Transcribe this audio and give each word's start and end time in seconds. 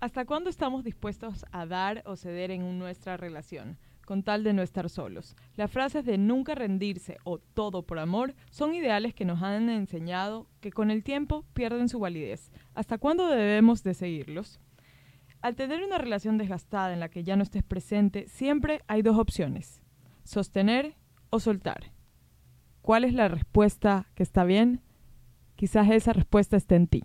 ¿Hasta 0.00 0.24
cuándo 0.24 0.48
estamos 0.48 0.82
dispuestos 0.82 1.44
a 1.52 1.66
dar 1.66 2.02
o 2.06 2.16
ceder 2.16 2.50
en 2.50 2.78
nuestra 2.78 3.16
relación? 3.18 3.78
con 4.06 4.24
tal 4.24 4.42
de 4.42 4.52
no 4.52 4.62
estar 4.62 4.90
solos. 4.90 5.36
Las 5.54 5.70
frases 5.70 6.04
de 6.04 6.18
nunca 6.18 6.56
rendirse 6.56 7.18
o 7.22 7.38
todo 7.38 7.84
por 7.84 8.00
amor 8.00 8.34
son 8.50 8.74
ideales 8.74 9.14
que 9.14 9.24
nos 9.24 9.40
han 9.40 9.70
enseñado 9.70 10.48
que 10.60 10.72
con 10.72 10.90
el 10.90 11.04
tiempo 11.04 11.44
pierden 11.52 11.88
su 11.88 12.00
validez. 12.00 12.50
¿Hasta 12.74 12.98
cuándo 12.98 13.28
debemos 13.28 13.84
de 13.84 13.94
seguirlos? 13.94 14.58
Al 15.42 15.54
tener 15.54 15.84
una 15.84 15.96
relación 15.96 16.38
desgastada 16.38 16.92
en 16.92 16.98
la 16.98 17.08
que 17.08 17.22
ya 17.22 17.36
no 17.36 17.44
estés 17.44 17.62
presente, 17.62 18.26
siempre 18.26 18.80
hay 18.88 19.02
dos 19.02 19.16
opciones, 19.16 19.80
sostener 20.24 20.96
o 21.30 21.38
soltar. 21.38 21.92
¿Cuál 22.82 23.04
es 23.04 23.14
la 23.14 23.28
respuesta 23.28 24.10
que 24.16 24.24
está 24.24 24.42
bien? 24.42 24.82
Quizás 25.54 25.88
esa 25.88 26.12
respuesta 26.12 26.56
esté 26.56 26.74
en 26.74 26.88
ti. 26.88 27.04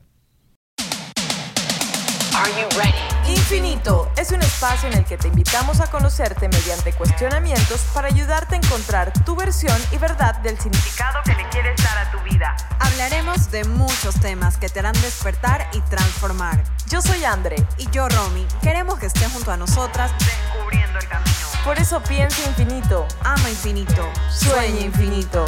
Infinito 3.27 4.11
es 4.17 4.31
un 4.31 4.41
espacio 4.41 4.89
en 4.89 4.97
el 4.97 5.05
que 5.05 5.17
te 5.17 5.27
invitamos 5.27 5.79
a 5.79 5.87
conocerte 5.87 6.47
mediante 6.47 6.93
cuestionamientos 6.93 7.81
para 7.93 8.07
ayudarte 8.07 8.55
a 8.55 8.57
encontrar 8.57 9.11
tu 9.23 9.35
versión 9.35 9.75
y 9.91 9.97
verdad 9.97 10.35
del 10.39 10.59
significado 10.59 11.19
que 11.23 11.33
le 11.33 11.47
quieres 11.49 11.75
dar 11.83 11.97
a 11.97 12.11
tu 12.11 12.19
vida. 12.21 12.55
Hablaremos 12.79 13.51
de 13.51 13.63
muchos 13.65 14.19
temas 14.19 14.57
que 14.57 14.69
te 14.69 14.79
harán 14.79 14.93
despertar 15.01 15.67
y 15.73 15.81
transformar. 15.81 16.63
Yo 16.89 17.01
soy 17.01 17.23
Andre. 17.23 17.55
Y 17.77 17.89
yo, 17.89 18.07
Romy. 18.09 18.45
Queremos 18.61 18.99
que 18.99 19.07
estés 19.07 19.31
junto 19.31 19.51
a 19.51 19.57
nosotras 19.57 20.11
descubriendo 20.19 20.99
el 20.99 21.07
camino. 21.07 21.47
Por 21.63 21.77
eso 21.79 22.01
piensa 22.03 22.47
infinito. 22.47 23.07
Ama 23.23 23.49
infinito. 23.49 24.07
Sueña 24.29 24.81
infinito. 24.81 25.45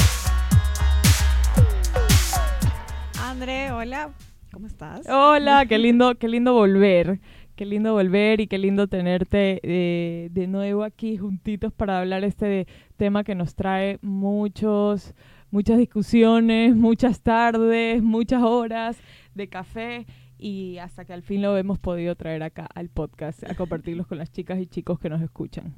Andre, 3.20 3.72
hola. 3.72 4.10
¿Cómo 4.52 4.68
estás? 4.68 5.08
Hola, 5.10 5.66
qué 5.68 5.78
lindo, 5.78 6.16
qué 6.16 6.28
lindo 6.28 6.54
volver. 6.54 7.20
Qué 7.56 7.66
lindo 7.66 7.94
volver 7.94 8.40
y 8.40 8.48
qué 8.48 8.60
lindo 8.60 8.88
tenerte 8.88 9.60
eh, 9.64 10.30
de 10.32 10.46
nuevo 10.46 10.84
aquí 10.84 11.18
juntitos 11.18 11.74
para 11.74 12.00
hablar 12.00 12.24
este 12.24 12.68
tema 12.98 13.24
que 13.24 13.34
nos 13.34 13.56
trae 13.56 13.98
muchos, 14.04 15.16
muchas 15.50 15.80
discusiones, 15.80 16.76
muchas 16.76 17.22
tardes, 17.22 18.04
muchas 18.04 18.44
horas 18.44 18.98
de 19.34 19.48
café 19.50 20.06
y 20.38 20.78
hasta 20.78 21.04
que 21.04 21.14
al 21.14 21.24
fin 21.24 21.42
lo 21.42 21.58
hemos 21.58 21.80
podido 21.80 22.16
traer 22.16 22.44
acá 22.44 22.68
al 22.76 22.90
podcast 22.90 23.44
a 23.50 23.56
compartirlos 23.56 24.06
con 24.06 24.20
las 24.20 24.32
chicas 24.32 24.60
y 24.60 24.68
chicos 24.68 25.00
que 25.00 25.10
nos 25.10 25.24
escuchan. 25.24 25.74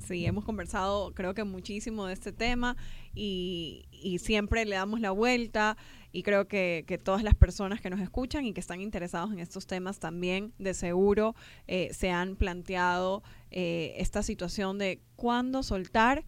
Sí, 0.00 0.26
hemos 0.26 0.44
conversado 0.44 1.12
creo 1.14 1.34
que 1.34 1.44
muchísimo 1.44 2.06
de 2.06 2.14
este 2.14 2.32
tema 2.32 2.76
y, 3.14 3.86
y 3.90 4.18
siempre 4.18 4.64
le 4.64 4.76
damos 4.76 5.00
la 5.00 5.10
vuelta 5.10 5.76
y 6.12 6.22
creo 6.22 6.48
que, 6.48 6.84
que, 6.86 6.98
todas 6.98 7.22
las 7.22 7.34
personas 7.34 7.80
que 7.80 7.90
nos 7.90 8.00
escuchan 8.00 8.44
y 8.46 8.52
que 8.52 8.60
están 8.60 8.80
interesados 8.80 9.32
en 9.32 9.40
estos 9.40 9.66
temas 9.66 9.98
también 9.98 10.52
de 10.58 10.72
seguro 10.74 11.34
eh, 11.66 11.90
se 11.92 12.10
han 12.10 12.36
planteado 12.36 13.22
eh, 13.50 13.94
esta 13.98 14.22
situación 14.22 14.78
de 14.78 15.00
cuándo 15.16 15.62
soltar 15.62 16.24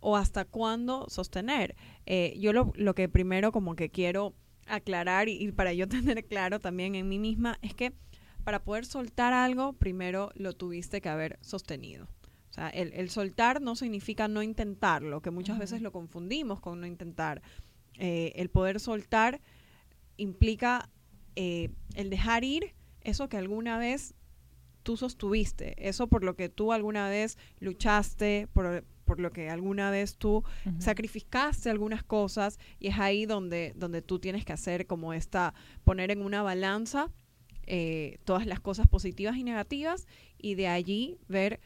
o 0.00 0.16
hasta 0.16 0.44
cuándo 0.44 1.06
sostener. 1.08 1.76
Eh, 2.06 2.36
yo 2.40 2.52
lo, 2.52 2.72
lo, 2.74 2.94
que 2.94 3.08
primero 3.08 3.52
como 3.52 3.76
que 3.76 3.90
quiero 3.90 4.34
aclarar 4.66 5.28
y, 5.28 5.34
y 5.40 5.52
para 5.52 5.72
yo 5.72 5.88
tener 5.88 6.24
claro 6.24 6.58
también 6.58 6.96
en 6.96 7.08
mí 7.08 7.18
misma 7.18 7.58
es 7.62 7.74
que 7.74 7.92
para 8.44 8.64
poder 8.64 8.84
soltar 8.84 9.32
algo, 9.32 9.72
primero 9.74 10.30
lo 10.34 10.52
tuviste 10.54 11.00
que 11.00 11.08
haber 11.08 11.38
sostenido. 11.42 12.08
O 12.52 12.54
sea, 12.54 12.68
el, 12.68 12.92
el, 12.92 13.08
soltar 13.08 13.62
no 13.62 13.74
significa 13.76 14.28
no 14.28 14.42
intentarlo, 14.42 15.22
que 15.22 15.30
muchas 15.30 15.54
uh 15.54 15.56
-huh. 15.56 15.60
veces 15.60 15.80
lo 15.80 15.90
confundimos 15.90 16.60
con 16.60 16.82
no 16.82 16.86
intentar. 16.86 17.40
Eh, 17.98 18.32
el 18.36 18.50
poder 18.50 18.78
soltar 18.78 19.40
implica 20.18 20.90
eh, 21.34 21.70
el 21.94 22.10
dejar 22.10 22.44
ir 22.44 22.74
eso 23.00 23.30
que 23.30 23.38
alguna 23.38 23.78
vez 23.78 24.14
tú 24.82 24.98
sostuviste, 24.98 25.88
eso 25.88 26.08
por 26.08 26.24
lo 26.24 26.36
que 26.36 26.50
tú 26.50 26.74
alguna 26.74 27.08
vez 27.08 27.38
luchaste, 27.58 28.48
por, 28.52 28.84
por 29.06 29.18
lo 29.18 29.32
que 29.32 29.48
alguna 29.48 29.90
vez 29.90 30.18
tú 30.18 30.36
uh 30.36 30.42
-huh. 30.66 30.78
sacrificaste 30.78 31.70
algunas 31.70 32.02
cosas 32.02 32.58
y 32.78 32.88
es 32.88 32.98
ahí 32.98 33.24
donde, 33.24 33.72
donde 33.76 34.02
tú 34.02 34.18
tienes 34.18 34.44
que 34.44 34.52
hacer 34.52 34.86
como 34.86 35.14
esta, 35.14 35.54
poner 35.84 36.10
en 36.10 36.20
una 36.20 36.42
balanza 36.42 37.10
eh, 37.66 38.18
todas 38.24 38.44
las 38.44 38.60
cosas 38.60 38.86
positivas 38.88 39.36
y 39.36 39.42
negativas 39.44 40.06
y 40.36 40.54
de 40.56 40.68
allí 40.68 41.18
ver 41.28 41.60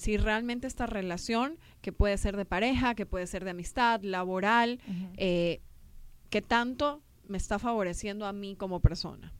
si 0.00 0.16
realmente 0.16 0.66
esta 0.66 0.86
relación, 0.86 1.58
que 1.82 1.92
puede 1.92 2.16
ser 2.16 2.34
de 2.38 2.46
pareja, 2.46 2.94
que 2.94 3.04
puede 3.04 3.26
ser 3.26 3.44
de 3.44 3.50
amistad, 3.50 4.00
laboral, 4.02 4.80
uh 4.88 4.90
-huh. 4.90 5.12
eh, 5.18 5.60
que 6.30 6.40
tanto 6.40 7.02
me 7.28 7.36
está 7.36 7.58
favoreciendo 7.58 8.24
a 8.24 8.32
mí 8.32 8.56
como 8.56 8.80
persona. 8.80 9.34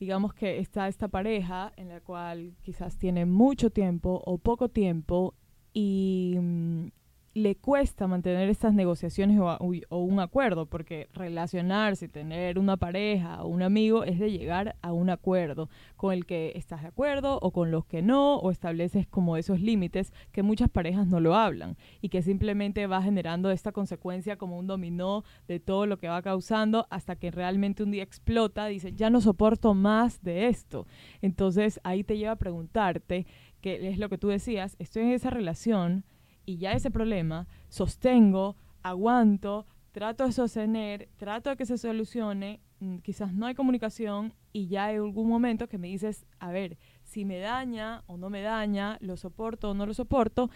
Digamos 0.00 0.32
que 0.32 0.58
está 0.58 0.88
esta 0.88 1.08
pareja 1.08 1.70
en 1.76 1.90
la 1.90 2.00
cual 2.00 2.56
quizás 2.62 2.96
tiene 2.96 3.26
mucho 3.26 3.68
tiempo 3.68 4.22
o 4.24 4.38
poco 4.38 4.70
tiempo 4.70 5.34
y 5.74 6.36
mm, 6.40 6.86
le 7.34 7.56
cuesta 7.56 8.06
mantener 8.06 8.48
estas 8.48 8.74
negociaciones 8.74 9.40
o, 9.40 9.96
un 9.98 10.20
acuerdo, 10.20 10.66
porque 10.66 11.08
relacionarse, 11.12 12.08
tener 12.08 12.60
una 12.60 12.76
pareja 12.76 13.42
o 13.42 13.48
un 13.48 13.62
amigo 13.62 14.04
es 14.04 14.20
de 14.20 14.30
llegar 14.30 14.76
a 14.82 14.92
un 14.92 15.10
acuerdo 15.10 15.68
con 15.96 16.12
el 16.12 16.26
que 16.26 16.52
estás 16.54 16.82
de 16.82 16.88
acuerdo 16.88 17.40
o 17.42 17.50
con 17.50 17.72
los 17.72 17.86
que 17.86 18.02
no, 18.02 18.36
o 18.36 18.52
estableces 18.52 19.08
como 19.08 19.36
esos 19.36 19.60
límites 19.60 20.12
que 20.30 20.44
muchas 20.44 20.70
parejas 20.70 21.08
no 21.08 21.18
lo 21.18 21.34
hablan 21.34 21.76
y 22.00 22.08
que 22.08 22.22
simplemente 22.22 22.86
va 22.86 23.02
generando 23.02 23.50
esta 23.50 23.72
consecuencia 23.72 24.36
como 24.36 24.56
un 24.56 24.68
dominó 24.68 25.24
de 25.48 25.58
todo 25.58 25.86
lo 25.86 25.98
que 25.98 26.08
va 26.08 26.22
causando 26.22 26.86
hasta 26.90 27.16
que 27.16 27.32
realmente 27.32 27.82
un 27.82 27.90
día 27.90 28.04
explota, 28.04 28.66
dice, 28.66 28.92
ya 28.92 29.10
no 29.10 29.20
soporto 29.20 29.74
más 29.74 30.22
de 30.22 30.46
esto. 30.46 30.86
Entonces 31.20 31.80
ahí 31.82 32.04
te 32.04 32.16
lleva 32.16 32.32
a 32.32 32.36
preguntarte, 32.36 33.26
que 33.60 33.88
es 33.88 33.98
lo 33.98 34.08
que 34.08 34.18
tú 34.18 34.28
decías, 34.28 34.76
estoy 34.78 35.02
en 35.02 35.12
esa 35.12 35.30
relación, 35.30 36.04
y 36.46 36.58
ya 36.58 36.72
ese 36.72 36.90
problema, 36.90 37.46
sostengo, 37.68 38.56
aguanto, 38.82 39.66
trato 39.92 40.26
de 40.26 40.32
sostener, 40.32 41.08
trato 41.16 41.50
de 41.50 41.56
que 41.56 41.66
se 41.66 41.78
solucione, 41.78 42.60
mm, 42.80 42.98
quizás 42.98 43.32
no 43.32 43.46
hay 43.46 43.54
comunicación 43.54 44.34
y 44.52 44.66
ya 44.66 44.86
hay 44.86 44.96
algún 44.96 45.28
momento 45.28 45.68
que 45.68 45.78
me 45.78 45.88
dices, 45.88 46.26
a 46.38 46.50
ver, 46.50 46.78
si 47.02 47.24
me 47.24 47.38
daña 47.38 48.02
o 48.06 48.16
no 48.16 48.30
me 48.30 48.42
daña, 48.42 48.98
lo 49.00 49.16
soporto 49.16 49.70
o 49.70 49.74
no 49.74 49.86
lo 49.86 49.94
soporto, 49.94 50.50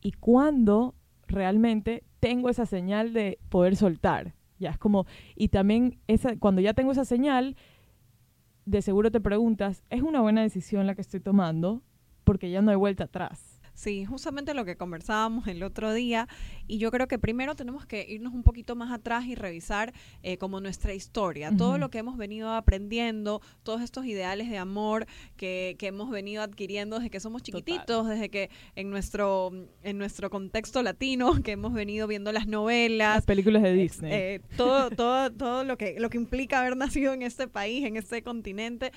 y 0.00 0.12
cuándo 0.12 0.94
realmente 1.26 2.04
tengo 2.20 2.48
esa 2.48 2.66
señal 2.66 3.12
de 3.12 3.38
poder 3.48 3.76
soltar. 3.76 4.34
Ya 4.58 4.70
es 4.70 4.78
como, 4.78 5.06
y 5.34 5.48
también 5.48 5.98
esa, 6.06 6.36
cuando 6.38 6.60
ya 6.60 6.74
tengo 6.74 6.92
esa 6.92 7.04
señal, 7.04 7.56
de 8.64 8.82
seguro 8.82 9.10
te 9.10 9.20
preguntas, 9.20 9.82
¿es 9.90 10.02
una 10.02 10.20
buena 10.20 10.42
decisión 10.42 10.86
la 10.86 10.94
que 10.94 11.00
estoy 11.00 11.20
tomando? 11.20 11.82
Porque 12.24 12.50
ya 12.50 12.62
no 12.62 12.70
hay 12.70 12.76
vuelta 12.76 13.04
atrás. 13.04 13.55
Sí, 13.76 14.06
justamente 14.06 14.54
lo 14.54 14.64
que 14.64 14.76
conversábamos 14.76 15.46
el 15.48 15.62
otro 15.62 15.92
día 15.92 16.28
y 16.66 16.78
yo 16.78 16.90
creo 16.90 17.06
que 17.08 17.18
primero 17.18 17.54
tenemos 17.54 17.84
que 17.84 18.06
irnos 18.08 18.32
un 18.32 18.42
poquito 18.42 18.74
más 18.74 18.90
atrás 18.90 19.26
y 19.26 19.34
revisar 19.34 19.92
eh, 20.22 20.38
como 20.38 20.60
nuestra 20.62 20.94
historia, 20.94 21.50
uh 21.50 21.52
-huh. 21.52 21.58
todo 21.58 21.78
lo 21.78 21.90
que 21.90 21.98
hemos 21.98 22.16
venido 22.16 22.52
aprendiendo, 22.52 23.42
todos 23.62 23.82
estos 23.82 24.06
ideales 24.06 24.48
de 24.48 24.56
amor 24.56 25.06
que, 25.36 25.76
que 25.78 25.88
hemos 25.88 26.10
venido 26.10 26.42
adquiriendo 26.42 26.96
desde 26.96 27.10
que 27.10 27.20
somos 27.20 27.42
chiquititos, 27.42 27.84
Total. 27.86 28.08
desde 28.08 28.30
que 28.30 28.50
en 28.76 28.88
nuestro, 28.88 29.52
en 29.82 29.98
nuestro 29.98 30.30
contexto 30.30 30.82
latino, 30.82 31.34
que 31.44 31.52
hemos 31.52 31.74
venido 31.74 32.06
viendo 32.06 32.32
las 32.32 32.46
novelas, 32.46 33.16
las 33.16 33.24
películas 33.26 33.62
de 33.62 33.74
Disney, 33.74 34.12
eh, 34.12 34.34
eh, 34.36 34.40
todo, 34.56 34.90
todo, 34.90 35.30
todo 35.30 35.64
lo 35.64 35.76
que, 35.76 36.00
lo 36.00 36.08
que 36.08 36.16
implica 36.16 36.60
haber 36.60 36.78
nacido 36.78 37.12
en 37.12 37.20
este 37.20 37.46
país, 37.46 37.84
en 37.84 37.98
este 37.98 38.22
continente, 38.22 38.90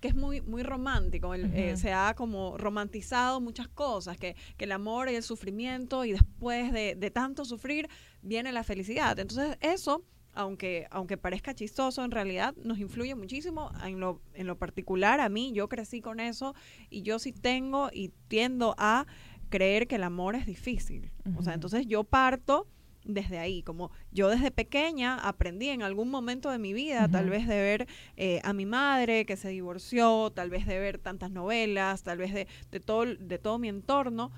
que 0.00 0.08
es 0.08 0.14
muy, 0.14 0.40
muy 0.40 0.62
romántico. 0.62 1.34
El, 1.34 1.46
uh 1.46 1.48
-huh. 1.48 1.72
eh, 1.72 1.76
se 1.76 1.92
ha 1.92 2.14
como 2.14 2.56
romantizado 2.58 3.40
muchas 3.40 3.68
cosas, 3.68 4.16
que, 4.16 4.36
que, 4.56 4.64
el 4.64 4.72
amor 4.72 5.08
y 5.10 5.14
el 5.14 5.22
sufrimiento, 5.22 6.04
y 6.04 6.12
después 6.12 6.72
de, 6.72 6.94
de, 6.94 7.10
tanto 7.10 7.44
sufrir 7.44 7.88
viene 8.22 8.52
la 8.52 8.64
felicidad. 8.64 9.18
Entonces, 9.18 9.56
eso, 9.60 10.04
aunque, 10.32 10.86
aunque 10.90 11.16
parezca 11.16 11.54
chistoso, 11.54 12.04
en 12.04 12.10
realidad 12.10 12.54
nos 12.56 12.78
influye 12.78 13.14
muchísimo 13.14 13.70
en 13.84 14.00
lo, 14.00 14.20
en 14.34 14.46
lo 14.46 14.58
particular. 14.58 15.20
A 15.20 15.28
mí, 15.28 15.52
yo 15.52 15.68
crecí 15.68 16.00
con 16.00 16.20
eso 16.20 16.54
y 16.90 17.02
yo 17.02 17.18
sí 17.18 17.32
tengo 17.32 17.90
y 17.92 18.12
tiendo 18.28 18.74
a 18.78 19.06
creer 19.48 19.86
que 19.86 19.96
el 19.96 20.02
amor 20.02 20.34
es 20.34 20.46
difícil. 20.46 21.12
Uh 21.24 21.30
-huh. 21.30 21.38
O 21.38 21.42
sea, 21.42 21.54
entonces 21.54 21.86
yo 21.86 22.04
parto 22.04 22.66
desde 23.06 23.38
ahí, 23.38 23.62
como 23.62 23.90
yo 24.12 24.28
desde 24.28 24.50
pequeña 24.50 25.16
aprendí 25.16 25.68
en 25.68 25.82
algún 25.82 26.10
momento 26.10 26.50
de 26.50 26.58
mi 26.58 26.72
vida, 26.72 27.02
uh 27.04 27.08
-huh. 27.08 27.12
tal 27.12 27.30
vez 27.30 27.46
de 27.46 27.56
ver 27.60 27.86
eh, 28.16 28.40
a 28.44 28.52
mi 28.52 28.66
madre 28.66 29.24
que 29.24 29.36
se 29.36 29.48
divorció, 29.48 30.30
tal 30.34 30.50
vez 30.50 30.66
de 30.66 30.78
ver 30.78 30.98
tantas 30.98 31.30
novelas, 31.30 32.02
tal 32.02 32.18
vez 32.18 32.34
de, 32.34 32.46
de, 32.70 32.80
todo, 32.80 33.06
de 33.06 33.38
todo 33.38 33.58
mi 33.58 33.68
entorno, 33.68 34.30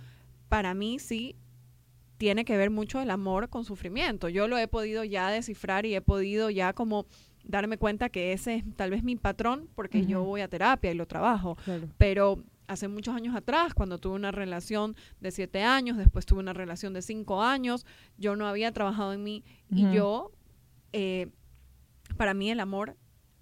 para 0.49 0.75
mí 0.75 0.99
sí 0.99 1.37
tiene 2.19 2.45
que 2.45 2.57
ver 2.57 2.71
mucho 2.71 3.01
el 3.01 3.11
amor 3.11 3.49
con 3.49 3.65
sufrimiento. 3.65 4.29
Yo 4.29 4.49
lo 4.49 4.59
he 4.59 4.69
podido 4.69 5.05
ya 5.05 5.31
descifrar 5.31 5.87
y 5.87 5.95
he 5.95 6.01
podido 6.01 6.51
ya 6.51 6.73
como 6.73 7.07
darme 7.45 7.79
cuenta 7.79 8.11
que 8.11 8.33
ese 8.33 8.57
es 8.57 8.65
tal 8.77 8.91
vez 8.91 9.03
mi 9.03 9.17
patrón 9.17 9.69
porque 9.75 9.99
uh 9.99 10.03
-huh. 10.03 10.07
yo 10.07 10.25
voy 10.25 10.41
a 10.43 10.49
terapia 10.49 10.91
y 10.91 10.95
lo 10.95 11.07
trabajo, 11.07 11.57
claro. 11.65 11.89
pero 11.97 12.43
hace 12.69 12.87
muchos 12.87 13.15
años 13.15 13.35
atrás, 13.35 13.75
cuando 13.75 13.99
tuve 13.99 14.15
una 14.15 14.31
relación 14.31 14.95
de 15.21 15.31
siete 15.31 15.63
años, 15.63 15.97
después 15.97 16.27
tuve 16.27 16.41
una 16.41 16.53
relación 16.53 16.93
de 16.93 17.03
cinco 17.03 17.43
años, 17.43 17.85
yo 18.17 18.37
no 18.37 18.47
había 18.47 18.73
trabajado 18.73 19.13
en 19.15 19.25
mí 19.25 19.45
uh 19.71 19.75
-huh. 19.75 19.93
y 19.93 19.97
yo, 19.97 20.31
eh, 20.93 21.29
para 22.17 22.35
mí 22.35 22.51
el 22.51 22.61
amor 22.61 22.97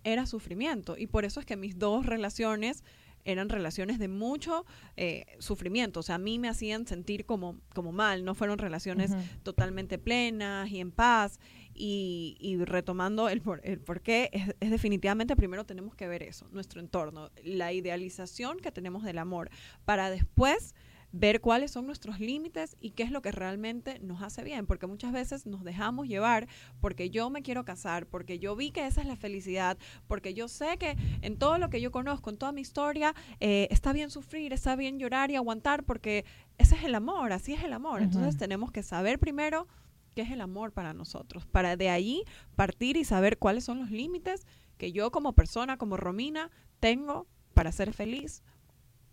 era 0.04 0.24
sufrimiento 0.26 0.96
y 0.96 1.08
por 1.08 1.24
eso 1.24 1.40
es 1.40 1.46
que 1.46 1.56
mis 1.56 1.78
dos 1.78 2.06
relaciones 2.06 2.84
eran 3.26 3.48
relaciones 3.48 3.98
de 3.98 4.08
mucho 4.08 4.64
eh, 4.96 5.26
sufrimiento. 5.38 6.00
O 6.00 6.02
sea, 6.02 6.14
a 6.14 6.18
mí 6.18 6.38
me 6.38 6.48
hacían 6.48 6.86
sentir 6.86 7.26
como, 7.26 7.60
como 7.74 7.92
mal. 7.92 8.24
No 8.24 8.34
fueron 8.34 8.58
relaciones 8.58 9.12
totalmente 9.42 9.98
plenas 9.98 10.70
y 10.70 10.80
en 10.80 10.92
paz. 10.92 11.38
Y, 11.74 12.38
y 12.40 12.56
retomando 12.64 13.28
el 13.28 13.42
por, 13.42 13.60
el 13.62 13.78
por 13.80 14.00
qué, 14.00 14.30
es, 14.32 14.54
es, 14.60 14.70
definitivamente 14.70 15.36
primero 15.36 15.66
tenemos 15.66 15.94
que 15.94 16.08
ver 16.08 16.22
eso, 16.22 16.48
nuestro 16.50 16.80
entorno, 16.80 17.30
la 17.44 17.70
idealización 17.74 18.60
que 18.60 18.72
tenemos 18.72 19.04
del 19.04 19.18
amor, 19.18 19.50
para 19.84 20.08
después 20.08 20.74
ver 21.18 21.40
cuáles 21.40 21.70
son 21.70 21.86
nuestros 21.86 22.20
límites 22.20 22.76
y 22.78 22.90
qué 22.90 23.02
es 23.02 23.10
lo 23.10 23.22
que 23.22 23.32
realmente 23.32 23.98
nos 24.00 24.22
hace 24.22 24.44
bien, 24.44 24.66
porque 24.66 24.86
muchas 24.86 25.12
veces 25.12 25.46
nos 25.46 25.64
dejamos 25.64 26.08
llevar 26.08 26.46
porque 26.80 27.08
yo 27.10 27.30
me 27.30 27.42
quiero 27.42 27.64
casar, 27.64 28.06
porque 28.06 28.38
yo 28.38 28.54
vi 28.54 28.70
que 28.70 28.86
esa 28.86 29.00
es 29.00 29.06
la 29.06 29.16
felicidad, 29.16 29.78
porque 30.08 30.34
yo 30.34 30.46
sé 30.48 30.76
que 30.78 30.96
en 31.22 31.38
todo 31.38 31.58
lo 31.58 31.70
que 31.70 31.80
yo 31.80 31.90
conozco, 31.90 32.30
en 32.30 32.36
toda 32.36 32.52
mi 32.52 32.60
historia, 32.60 33.14
eh, 33.40 33.66
está 33.70 33.92
bien 33.92 34.10
sufrir, 34.10 34.52
está 34.52 34.76
bien 34.76 34.98
llorar 34.98 35.30
y 35.30 35.36
aguantar, 35.36 35.84
porque 35.84 36.26
ese 36.58 36.74
es 36.74 36.84
el 36.84 36.94
amor, 36.94 37.32
así 37.32 37.54
es 37.54 37.64
el 37.64 37.72
amor. 37.72 38.02
Entonces 38.02 38.36
tenemos 38.36 38.70
que 38.70 38.82
saber 38.82 39.18
primero 39.18 39.66
qué 40.14 40.22
es 40.22 40.30
el 40.30 40.42
amor 40.42 40.72
para 40.72 40.92
nosotros, 40.92 41.46
para 41.46 41.76
de 41.76 41.88
ahí 41.88 42.24
partir 42.56 42.96
y 42.96 43.04
saber 43.04 43.38
cuáles 43.38 43.64
son 43.64 43.78
los 43.78 43.90
límites 43.90 44.46
que 44.76 44.92
yo 44.92 45.10
como 45.10 45.32
persona, 45.32 45.78
como 45.78 45.96
Romina, 45.96 46.50
tengo 46.78 47.26
para 47.54 47.72
ser 47.72 47.94
feliz 47.94 48.42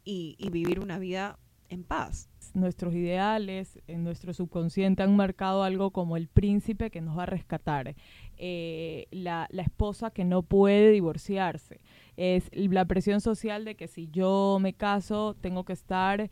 y, 0.03 0.35
y 0.37 0.49
vivir 0.49 0.81
una 0.81 0.99
vida 0.99 1.39
en 1.69 1.83
paz. 1.83 2.29
Nuestros 2.53 2.93
ideales 2.93 3.79
en 3.87 4.03
nuestro 4.03 4.33
subconsciente 4.33 5.01
han 5.01 5.15
marcado 5.15 5.63
algo 5.63 5.91
como 5.91 6.17
el 6.17 6.27
príncipe 6.27 6.91
que 6.91 7.01
nos 7.01 7.17
va 7.17 7.23
a 7.23 7.27
rescatar, 7.27 7.95
eh, 8.37 9.07
la, 9.11 9.47
la, 9.51 9.63
esposa 9.63 10.11
que 10.11 10.23
no 10.23 10.43
puede 10.43 10.91
divorciarse, 10.91 11.79
es 12.17 12.49
la 12.53 12.85
presión 12.85 13.21
social 13.21 13.65
de 13.65 13.75
que 13.75 13.87
si 13.87 14.07
yo 14.09 14.59
me 14.61 14.73
caso 14.73 15.35
tengo 15.41 15.65
que 15.65 15.73
estar 15.73 16.29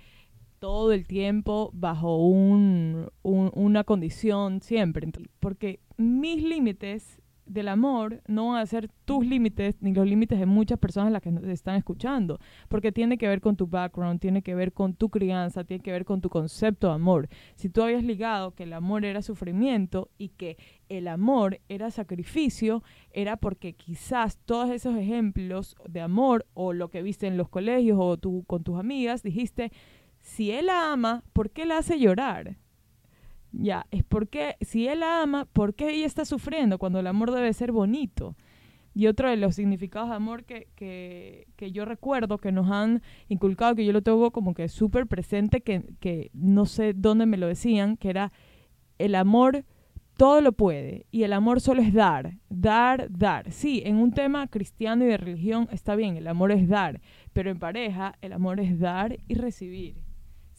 todo 0.60 0.92
el 0.92 1.08
tiempo 1.08 1.72
bajo 1.74 2.18
un, 2.18 3.10
un, 3.24 3.52
una 3.56 3.84
condición 3.84 4.62
siempre, 4.62 5.08
porque 5.40 5.80
mis 5.98 6.44
límites 6.44 7.21
del 7.52 7.68
amor 7.68 8.22
no 8.28 8.50
van 8.50 8.62
a 8.62 8.66
ser 8.66 8.90
tus 9.06 9.26
límites 9.26 9.76
ni 9.82 9.94
los 9.94 10.08
límites 10.08 10.40
de 10.40 10.46
muchas 10.46 10.80
personas 10.80 11.12
las 11.12 11.22
que 11.22 11.32
nos 11.32 11.44
están 11.44 11.76
escuchando, 11.76 12.40
porque 12.70 12.92
tiene 12.92 13.18
que 13.18 13.28
ver 13.28 13.42
con 13.42 13.56
tu 13.56 13.68
background, 13.68 14.20
tiene 14.20 14.42
que 14.42 14.56
ver 14.56 14.72
con 14.72 14.94
tu 14.94 15.10
crianza, 15.10 15.64
tiene 15.64 15.84
que 15.84 15.92
ver 15.92 16.06
con 16.06 16.22
tu 16.22 16.30
concepto 16.30 16.88
de 16.88 16.94
amor. 16.94 17.28
Si 17.56 17.70
tú 17.70 17.84
habías 17.84 18.04
ligado 18.04 18.52
que 18.52 18.64
el 18.64 18.74
amor 18.74 19.04
era 19.04 19.22
sufrimiento 19.22 20.10
y 20.18 20.30
que 20.30 20.58
el 20.88 21.08
amor 21.08 21.60
era 21.68 21.92
sacrificio, 21.92 22.84
era 23.12 23.38
porque 23.38 23.74
quizás 23.74 24.38
todos 24.46 24.70
esos 24.70 24.96
ejemplos 24.96 25.76
de 25.90 26.02
amor 26.02 26.46
o 26.54 26.74
lo 26.74 26.90
que 26.90 27.02
viste 27.02 27.28
en 27.28 27.38
los 27.38 27.50
colegios 27.50 27.98
o 28.00 28.18
tú 28.18 28.44
con 28.48 28.64
tus 28.64 28.80
amigas, 28.80 29.24
dijiste, 29.24 29.72
si 30.22 30.52
él 30.52 30.68
la 30.68 30.94
ama, 30.94 31.24
¿por 31.34 31.50
qué 31.50 31.66
la 31.66 31.80
hace 31.80 32.00
llorar? 32.00 32.58
Ya, 33.52 33.86
es 33.92 34.04
porque 34.04 34.56
si 34.62 34.88
él 34.88 35.02
la 35.02 35.22
ama, 35.22 35.46
¿por 35.46 35.76
qué 35.76 35.92
ella 35.92 36.06
está 36.06 36.26
sufriendo 36.26 36.78
cuando 36.78 37.00
el 37.00 37.08
amor 37.08 37.32
debe 37.32 37.52
ser 37.54 37.72
bonito? 37.72 38.36
Y 38.94 39.08
otro 39.08 39.30
de 39.30 39.38
los 39.38 39.56
significados 39.56 40.10
de 40.10 40.16
amor 40.16 40.44
que, 40.44 40.68
que, 40.76 41.48
que 41.56 41.72
yo 41.72 41.86
recuerdo 41.86 42.38
que 42.38 42.52
nos 42.52 42.70
han 42.70 43.02
inculcado, 43.30 43.76
que 43.76 43.86
yo 43.86 43.94
lo 43.94 44.02
tengo 44.02 44.32
como 44.32 44.54
que 44.54 44.68
súper 44.68 45.08
presente, 45.08 45.62
que, 45.62 45.84
que 46.00 46.30
no 46.34 46.66
sé 46.66 46.94
dónde 46.94 47.26
me 47.26 47.38
lo 47.38 47.48
decían, 47.48 47.98
que 47.98 48.10
era 48.10 48.32
el 48.98 49.16
amor 49.16 49.66
todo 50.18 50.42
lo 50.42 50.52
puede 50.52 51.08
y 51.10 51.24
el 51.24 51.34
amor 51.34 51.62
solo 51.62 51.82
es 51.82 51.94
dar, 51.94 52.38
dar, 52.50 53.08
dar. 53.10 53.52
Sí, 53.52 53.82
en 53.86 53.96
un 53.96 54.12
tema 54.12 54.48
cristiano 54.48 55.04
y 55.04 55.08
de 55.08 55.18
religión 55.18 55.68
está 55.72 55.96
bien, 55.96 56.16
el 56.16 56.28
amor 56.28 56.52
es 56.52 56.68
dar, 56.68 57.02
pero 57.34 57.50
en 57.50 57.60
pareja 57.60 58.16
el 58.22 58.34
amor 58.34 58.60
es 58.60 58.80
dar 58.80 59.18
y 59.28 59.34
recibir 59.34 60.11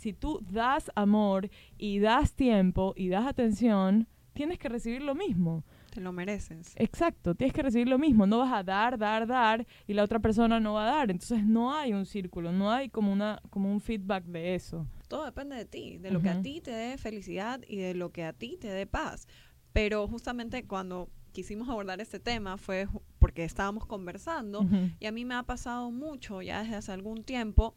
si 0.03 0.13
tú 0.13 0.45
das 0.51 0.91
amor 0.97 1.49
y 1.79 2.01
das 2.01 2.35
tiempo 2.35 2.93
y 2.97 3.09
das 3.09 3.25
atención, 3.25 4.09
tienes 4.33 4.59
que 4.59 4.69
recibir 4.69 5.01
lo 5.01 5.15
mismo. 5.15 5.63
Te 5.93 6.01
lo 6.01 6.11
mereces. 6.11 6.73
Exacto, 6.75 7.37
tienes 7.37 7.55
que 7.55 7.63
recibir 7.63 7.87
lo 7.87 8.01
mismo. 8.01 8.27
No 8.27 8.39
vas 8.39 8.53
a 8.53 8.65
dar, 8.65 8.99
dar, 8.99 9.29
dar 9.29 9.65
y 9.87 9.93
la 9.93 10.03
otra 10.03 10.19
persona 10.19 10.59
no 10.59 10.75
va 10.75 10.89
a 10.89 10.97
dar. 10.97 11.11
Entonces 11.13 11.45
no 11.45 11.73
hay 11.73 11.93
un 11.93 12.05
círculo, 12.05 12.51
no 12.51 12.73
hay 12.73 12.89
como, 12.89 13.13
una, 13.13 13.41
como 13.51 13.71
un 13.71 13.81
feedback 13.81 14.25
de 14.25 14.57
eso. 14.57 14.89
Todo 15.07 15.25
depende 15.25 15.55
de 15.55 15.67
ti, 15.67 15.99
de 15.99 16.11
lo 16.11 16.21
que 16.21 16.31
a 16.31 16.43
ti 16.43 16.61
te 16.61 16.73
dé 16.73 16.99
felicidad 16.99 17.61
y 17.69 17.77
de 17.77 17.95
lo 17.95 18.11
que 18.11 18.25
a 18.25 18.33
ti 18.33 18.57
te 18.61 18.69
dé 18.69 18.89
paz. 18.89 19.29
Pero 19.73 20.09
justamente 20.09 20.67
cuando 20.67 21.11
quisimos 21.31 21.69
abordar 21.69 22.01
este 22.01 22.19
tema 22.19 22.57
fue 22.57 22.89
porque 23.21 23.45
estábamos 23.45 23.87
conversando 23.87 24.67
y 24.99 25.07
a 25.07 25.13
mí 25.13 25.25
me 25.25 25.35
ha 25.35 25.45
pasado 25.45 25.93
mucho 25.93 26.43
ya 26.43 26.63
desde 26.63 26.75
hace 26.75 26.93
algún 26.93 27.23
tiempo 27.23 27.77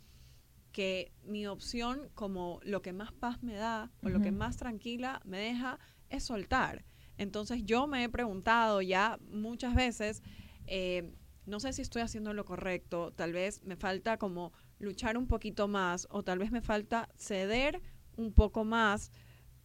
que 0.76 1.14
mi 1.24 1.48
opción 1.48 2.10
como 2.16 2.60
lo 2.62 2.82
que 2.82 2.92
más 2.92 3.14
paz 3.14 3.42
me 3.42 3.54
da 3.54 3.94
o 4.04 4.10
lo 4.10 4.20
que 4.20 4.34
más 4.34 4.58
tranquila 4.58 5.22
me 5.24 5.38
deja 5.38 5.80
es 6.10 6.26
soltar. 6.26 6.84
Entonces 7.18 7.64
yo 7.64 7.88
me 7.88 8.04
he 8.04 8.10
preguntado 8.10 8.82
ya 8.82 9.18
muchas 9.32 9.74
veces, 9.74 10.22
eh, 10.68 11.14
no 11.46 11.62
sé 11.62 11.72
si 11.72 11.82
estoy 11.82 12.02
haciendo 12.02 12.34
lo 12.34 12.44
correcto, 12.44 13.14
tal 13.16 13.32
vez 13.32 13.64
me 13.64 13.78
falta 13.78 14.18
como 14.18 14.52
luchar 14.78 15.18
un 15.18 15.28
poquito 15.28 15.70
más 15.70 16.10
o 16.12 16.24
tal 16.24 16.40
vez 16.40 16.52
me 16.52 16.60
falta 16.60 17.08
ceder 17.16 17.82
un 18.18 18.34
poco 18.34 18.66
más 18.66 19.14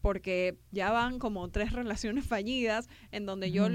porque 0.02 0.60
ya 0.70 0.92
van 0.92 1.18
como 1.18 1.50
tres 1.50 1.72
relaciones 1.72 2.24
fallidas 2.24 2.88
en 3.10 3.26
donde 3.26 3.50
yo 3.50 3.66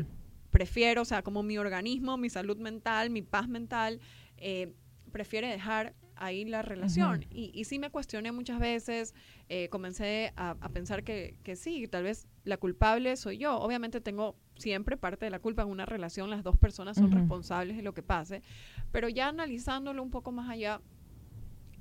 prefiero, 0.52 1.02
o 1.02 1.06
sea, 1.06 1.22
como 1.22 1.44
mi 1.44 1.58
organismo, 1.58 2.16
mi 2.16 2.30
salud 2.30 2.58
mental, 2.60 3.10
mi 3.10 3.24
paz 3.24 3.50
mental, 3.50 4.00
eh, 4.38 4.74
prefiere 5.12 5.50
dejar 5.50 5.96
ahí 6.16 6.46
la 6.46 6.62
relación. 6.62 7.26
y, 7.30 7.52
y, 7.54 7.64
sí 7.66 7.80
me 7.80 7.90
cuestioné 7.90 8.32
muchas 8.32 8.60
veces, 8.60 9.14
eh, 9.50 9.70
comencé 9.70 10.34
a, 10.36 10.56
pensar 10.70 11.04
que, 11.04 11.38
que, 11.44 11.56
sí, 11.56 11.88
tal 11.88 12.04
vez 12.04 12.28
la 12.44 12.58
culpable 12.58 13.16
soy 13.18 13.38
yo. 13.38 13.58
Obviamente 13.60 14.02
tengo 14.02 14.36
siempre 14.58 14.98
parte 14.98 15.26
de 15.26 15.32
la 15.32 15.40
culpa 15.40 15.64
en 15.64 15.70
una 15.70 15.86
relación, 15.86 16.30
las 16.30 16.44
dos 16.44 16.58
personas 16.58 16.98
son 16.98 17.12
responsables 17.12 17.78
de 17.78 17.84
lo 17.84 17.94
que 17.94 18.04
pase, 18.04 18.42
pero 18.92 19.10
ya 19.10 19.28
analizándolo 19.30 20.02
un 20.02 20.12
poco 20.12 20.32
más 20.32 20.50
allá, 20.50 20.82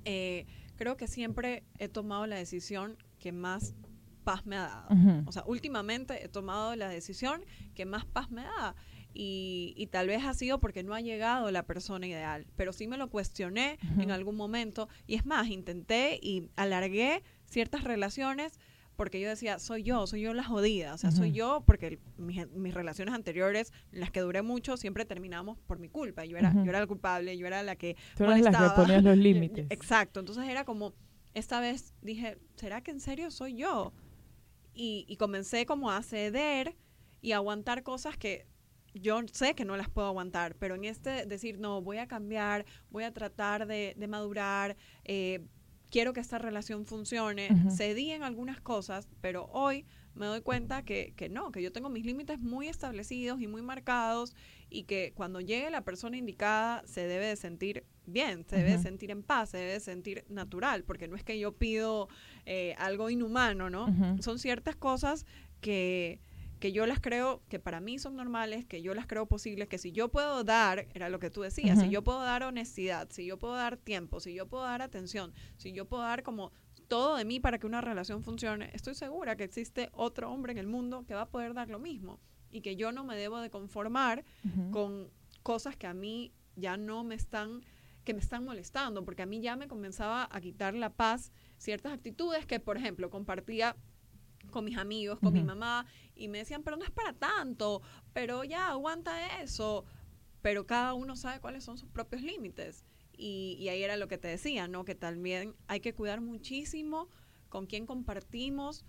eh, 0.04 0.46
creo 0.76 0.96
que 0.96 1.06
siempre 1.06 1.64
he 1.78 1.88
tomado 1.88 2.26
la 2.26 2.36
decisión 2.36 2.96
que 3.18 3.32
más 3.32 3.74
paz 4.24 4.46
me 4.46 4.56
ha 4.56 4.62
dado. 4.62 4.88
O 5.26 5.32
sea, 5.32 5.44
últimamente 5.46 6.24
he 6.24 6.28
tomado 6.28 6.74
la 6.76 6.88
decisión 6.88 7.44
que 7.74 7.84
más 7.84 8.04
paz 8.06 8.30
me 8.30 8.42
da. 8.42 8.74
Y, 9.16 9.88
tal 9.92 10.08
vez 10.08 10.24
ha 10.24 10.34
sido 10.34 10.58
porque 10.58 10.82
no 10.82 10.92
ha 10.92 11.00
llegado 11.00 11.50
la 11.52 11.62
persona 11.62 12.06
ideal, 12.06 12.46
pero 12.56 12.72
sí 12.72 12.88
me 12.88 12.96
lo 12.96 13.08
cuestioné 13.08 13.78
en 13.98 14.10
algún 14.10 14.34
momento. 14.34 14.88
Y 15.06 15.14
es 15.14 15.24
más, 15.24 15.48
intenté 15.48 16.18
y 16.20 16.50
alargué 16.56 17.22
ciertas 17.44 17.84
relaciones 17.84 18.58
porque 18.96 19.20
yo 19.20 19.28
decía, 19.28 19.58
soy 19.58 19.82
yo, 19.82 20.06
soy 20.06 20.20
yo 20.20 20.34
la 20.34 20.44
jodida, 20.44 20.94
o 20.94 20.98
sea, 20.98 21.10
soy 21.10 21.32
yo 21.32 21.64
porque 21.66 21.98
mis, 22.16 22.48
mis, 22.52 22.74
relaciones 22.74 23.14
anteriores, 23.14 23.72
las 23.90 24.10
que 24.10 24.20
duré 24.20 24.42
mucho, 24.42 24.76
siempre 24.76 25.04
terminamos 25.04 25.58
por 25.66 25.78
mi 25.78 25.88
culpa, 25.88 26.24
yo 26.24 26.36
era, 26.36 26.52
yo 26.54 26.70
era 26.70 26.80
la 26.80 26.86
culpable, 26.86 27.36
yo 27.36 27.46
era 27.46 27.62
la 27.62 27.76
que... 27.76 27.96
Tú 28.16 28.24
eras 28.24 28.40
la 28.40 28.52
que 28.52 28.80
ponías 28.80 29.02
los 29.02 29.16
límites. 29.16 29.66
Exacto, 29.70 30.20
entonces 30.20 30.44
era 30.48 30.64
como, 30.64 30.94
esta 31.34 31.58
vez 31.60 31.92
dije, 32.02 32.38
¿será 32.54 32.82
que 32.82 32.92
en 32.92 33.00
serio 33.00 33.30
soy 33.32 33.56
yo? 33.56 33.92
Y, 34.74 35.04
y 35.08 35.16
comencé 35.16 35.66
como 35.66 35.90
a 35.90 36.00
ceder 36.02 36.76
y 37.20 37.32
aguantar 37.32 37.82
cosas 37.82 38.16
que 38.16 38.46
yo 38.94 39.20
sé 39.32 39.54
que 39.54 39.64
no 39.64 39.76
las 39.76 39.90
puedo 39.90 40.06
aguantar, 40.08 40.56
pero 40.56 40.74
en 40.74 40.84
este 40.84 41.26
decir, 41.26 41.58
no, 41.58 41.82
voy 41.82 41.98
a 41.98 42.06
cambiar, 42.06 42.64
voy 42.90 43.04
a 43.04 43.12
tratar 43.12 43.66
de, 43.66 43.94
madurar, 44.08 44.76
eh, 45.04 45.44
quiero 45.90 46.12
que 46.12 46.20
esta 46.20 46.38
relación 46.38 46.86
funcione, 46.86 47.48
cedí 47.70 48.10
en 48.10 48.22
algunas 48.22 48.60
cosas, 48.60 49.08
pero 49.20 49.46
hoy 49.52 49.84
me 50.14 50.26
doy 50.26 50.40
cuenta 50.42 50.84
que, 50.84 51.12
que, 51.16 51.28
no, 51.28 51.50
que 51.50 51.60
yo 51.60 51.72
tengo 51.72 51.88
mis 51.88 52.06
límites 52.06 52.38
muy 52.38 52.68
establecidos 52.68 53.40
y 53.40 53.48
muy 53.48 53.62
marcados 53.62 54.34
y 54.70 54.84
que 54.84 55.12
cuando 55.14 55.40
llegue 55.40 55.70
la 55.70 55.82
persona 55.82 56.16
indicada 56.16 56.82
se 56.86 57.06
debe 57.06 57.26
de 57.26 57.36
sentir 57.36 57.84
bien, 58.06 58.44
se 58.48 58.56
debe 58.56 58.72
de 58.72 58.78
sentir 58.78 59.10
en 59.10 59.22
paz, 59.22 59.50
se 59.50 59.58
debe 59.58 59.72
de 59.72 59.80
sentir 59.80 60.24
natural, 60.28 60.84
porque 60.84 61.08
no 61.08 61.16
es 61.16 61.24
que 61.24 61.38
yo 61.38 61.52
pido 61.52 62.08
eh, 62.46 62.74
algo 62.78 63.10
inhumano, 63.10 63.70
¿no? 63.70 63.86
Son 64.20 64.38
ciertas 64.38 64.76
cosas 64.76 65.26
que 65.60 66.20
que 66.64 66.72
yo 66.72 66.86
las 66.86 66.98
creo, 66.98 67.42
que 67.50 67.58
para 67.58 67.78
mí 67.78 67.98
son 67.98 68.16
normales, 68.16 68.64
que 68.64 68.80
yo 68.80 68.94
las 68.94 69.06
creo 69.06 69.26
posibles, 69.26 69.68
que 69.68 69.76
si 69.76 69.92
yo 69.92 70.08
puedo 70.08 70.44
dar, 70.44 70.88
era 70.94 71.10
lo 71.10 71.18
que 71.18 71.28
tú 71.28 71.42
decías, 71.42 71.78
si 71.78 71.90
yo 71.90 72.02
puedo 72.02 72.22
dar 72.22 72.42
honestidad, 72.42 73.06
si 73.10 73.26
yo 73.26 73.38
puedo 73.38 73.52
dar 73.52 73.76
tiempo, 73.76 74.18
si 74.18 74.32
yo 74.32 74.48
puedo 74.48 74.64
dar 74.64 74.80
atención, 74.80 75.34
si 75.58 75.72
yo 75.72 75.84
puedo 75.84 76.04
dar 76.04 76.22
como 76.22 76.52
todo 76.88 77.16
de 77.16 77.26
mí 77.26 77.38
para 77.38 77.58
que 77.58 77.66
una 77.66 77.82
relación 77.82 78.24
funcione, 78.24 78.70
estoy 78.72 78.94
segura 78.94 79.36
que 79.36 79.44
existe 79.44 79.90
otro 79.92 80.32
hombre 80.32 80.52
en 80.52 80.58
el 80.58 80.66
mundo 80.66 81.04
que 81.06 81.12
va 81.12 81.20
a 81.20 81.28
poder 81.28 81.52
dar 81.52 81.68
lo 81.68 81.78
mismo 81.78 82.18
y 82.50 82.62
que 82.62 82.76
yo 82.76 82.92
no 82.92 83.04
me 83.04 83.14
debo 83.14 83.40
de 83.40 83.50
conformar 83.50 84.24
con 84.70 85.10
cosas 85.42 85.76
que 85.76 85.86
a 85.86 85.92
mí 85.92 86.32
ya 86.56 86.78
no 86.78 87.04
me 87.04 87.14
están 87.14 87.60
que 88.04 88.14
me 88.14 88.20
están 88.20 88.42
molestando, 88.42 89.04
porque 89.04 89.20
a 89.20 89.26
mí 89.26 89.42
ya 89.42 89.54
me 89.54 89.68
comenzaba 89.68 90.30
a 90.30 90.40
quitar 90.40 90.72
la 90.72 90.88
paz 90.88 91.30
ciertas 91.58 91.92
actitudes 91.92 92.46
que, 92.46 92.58
por 92.58 92.78
ejemplo, 92.78 93.10
compartía 93.10 93.76
con 94.50 94.64
mis 94.64 94.76
amigos, 94.78 95.18
con 95.20 95.32
mi 95.32 95.42
mamá, 95.42 95.86
y 96.14 96.28
me 96.28 96.38
decían, 96.38 96.62
pero 96.62 96.76
no 96.76 96.84
es 96.84 96.90
para 96.90 97.12
tanto, 97.12 97.82
pero 98.12 98.44
ya 98.44 98.68
aguanta 98.68 99.40
eso. 99.42 99.84
Pero 100.42 100.66
cada 100.66 100.94
uno 100.94 101.16
sabe 101.16 101.40
cuáles 101.40 101.64
son 101.64 101.78
sus 101.78 101.88
propios 101.88 102.22
límites. 102.22 102.84
Y, 103.16 103.56
y 103.58 103.68
ahí 103.68 103.82
era 103.82 103.96
lo 103.96 104.08
que 104.08 104.18
te 104.18 104.28
decía, 104.28 104.68
¿no? 104.68 104.84
Que 104.84 104.94
también 104.94 105.54
hay 105.68 105.80
que 105.80 105.94
cuidar 105.94 106.20
muchísimo 106.20 107.08
con 107.54 107.66
quién 107.66 107.86
compartimos 107.86 108.84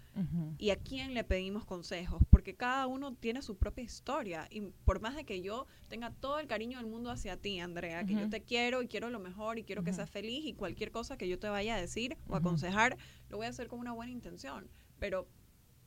y 0.57 0.71
a 0.71 0.75
quién 0.75 1.13
le 1.13 1.23
pedimos 1.23 1.65
consejos, 1.65 2.23
porque 2.31 2.55
cada 2.55 2.87
uno 2.87 3.13
tiene 3.13 3.43
su 3.43 3.57
propia 3.57 3.83
historia 3.83 4.47
y 4.49 4.61
por 4.85 4.99
más 5.01 5.15
de 5.15 5.23
que 5.23 5.41
yo 5.41 5.67
tenga 5.87 6.09
todo 6.09 6.39
el 6.39 6.47
cariño 6.47 6.79
del 6.79 6.87
mundo 6.87 7.11
hacia 7.11 7.37
ti, 7.37 7.59
Andrea, 7.59 8.03
que 8.07 8.15
yo 8.15 8.27
te 8.27 8.41
quiero 8.41 8.81
y 8.81 8.87
quiero 8.87 9.11
lo 9.11 9.19
mejor 9.19 9.59
y 9.59 9.63
quiero 9.65 9.83
que 9.83 9.93
seas 9.93 10.09
feliz 10.09 10.47
y 10.47 10.53
cualquier 10.53 10.89
cosa 10.89 11.15
que 11.15 11.27
yo 11.27 11.37
te 11.37 11.47
vaya 11.47 11.75
a 11.75 11.79
decir 11.79 12.17
o 12.27 12.35
aconsejar, 12.35 12.97
lo 13.29 13.37
voy 13.37 13.45
a 13.45 13.49
hacer 13.49 13.67
con 13.67 13.77
una 13.77 13.91
buena 13.91 14.11
intención, 14.11 14.67
pero 14.97 15.27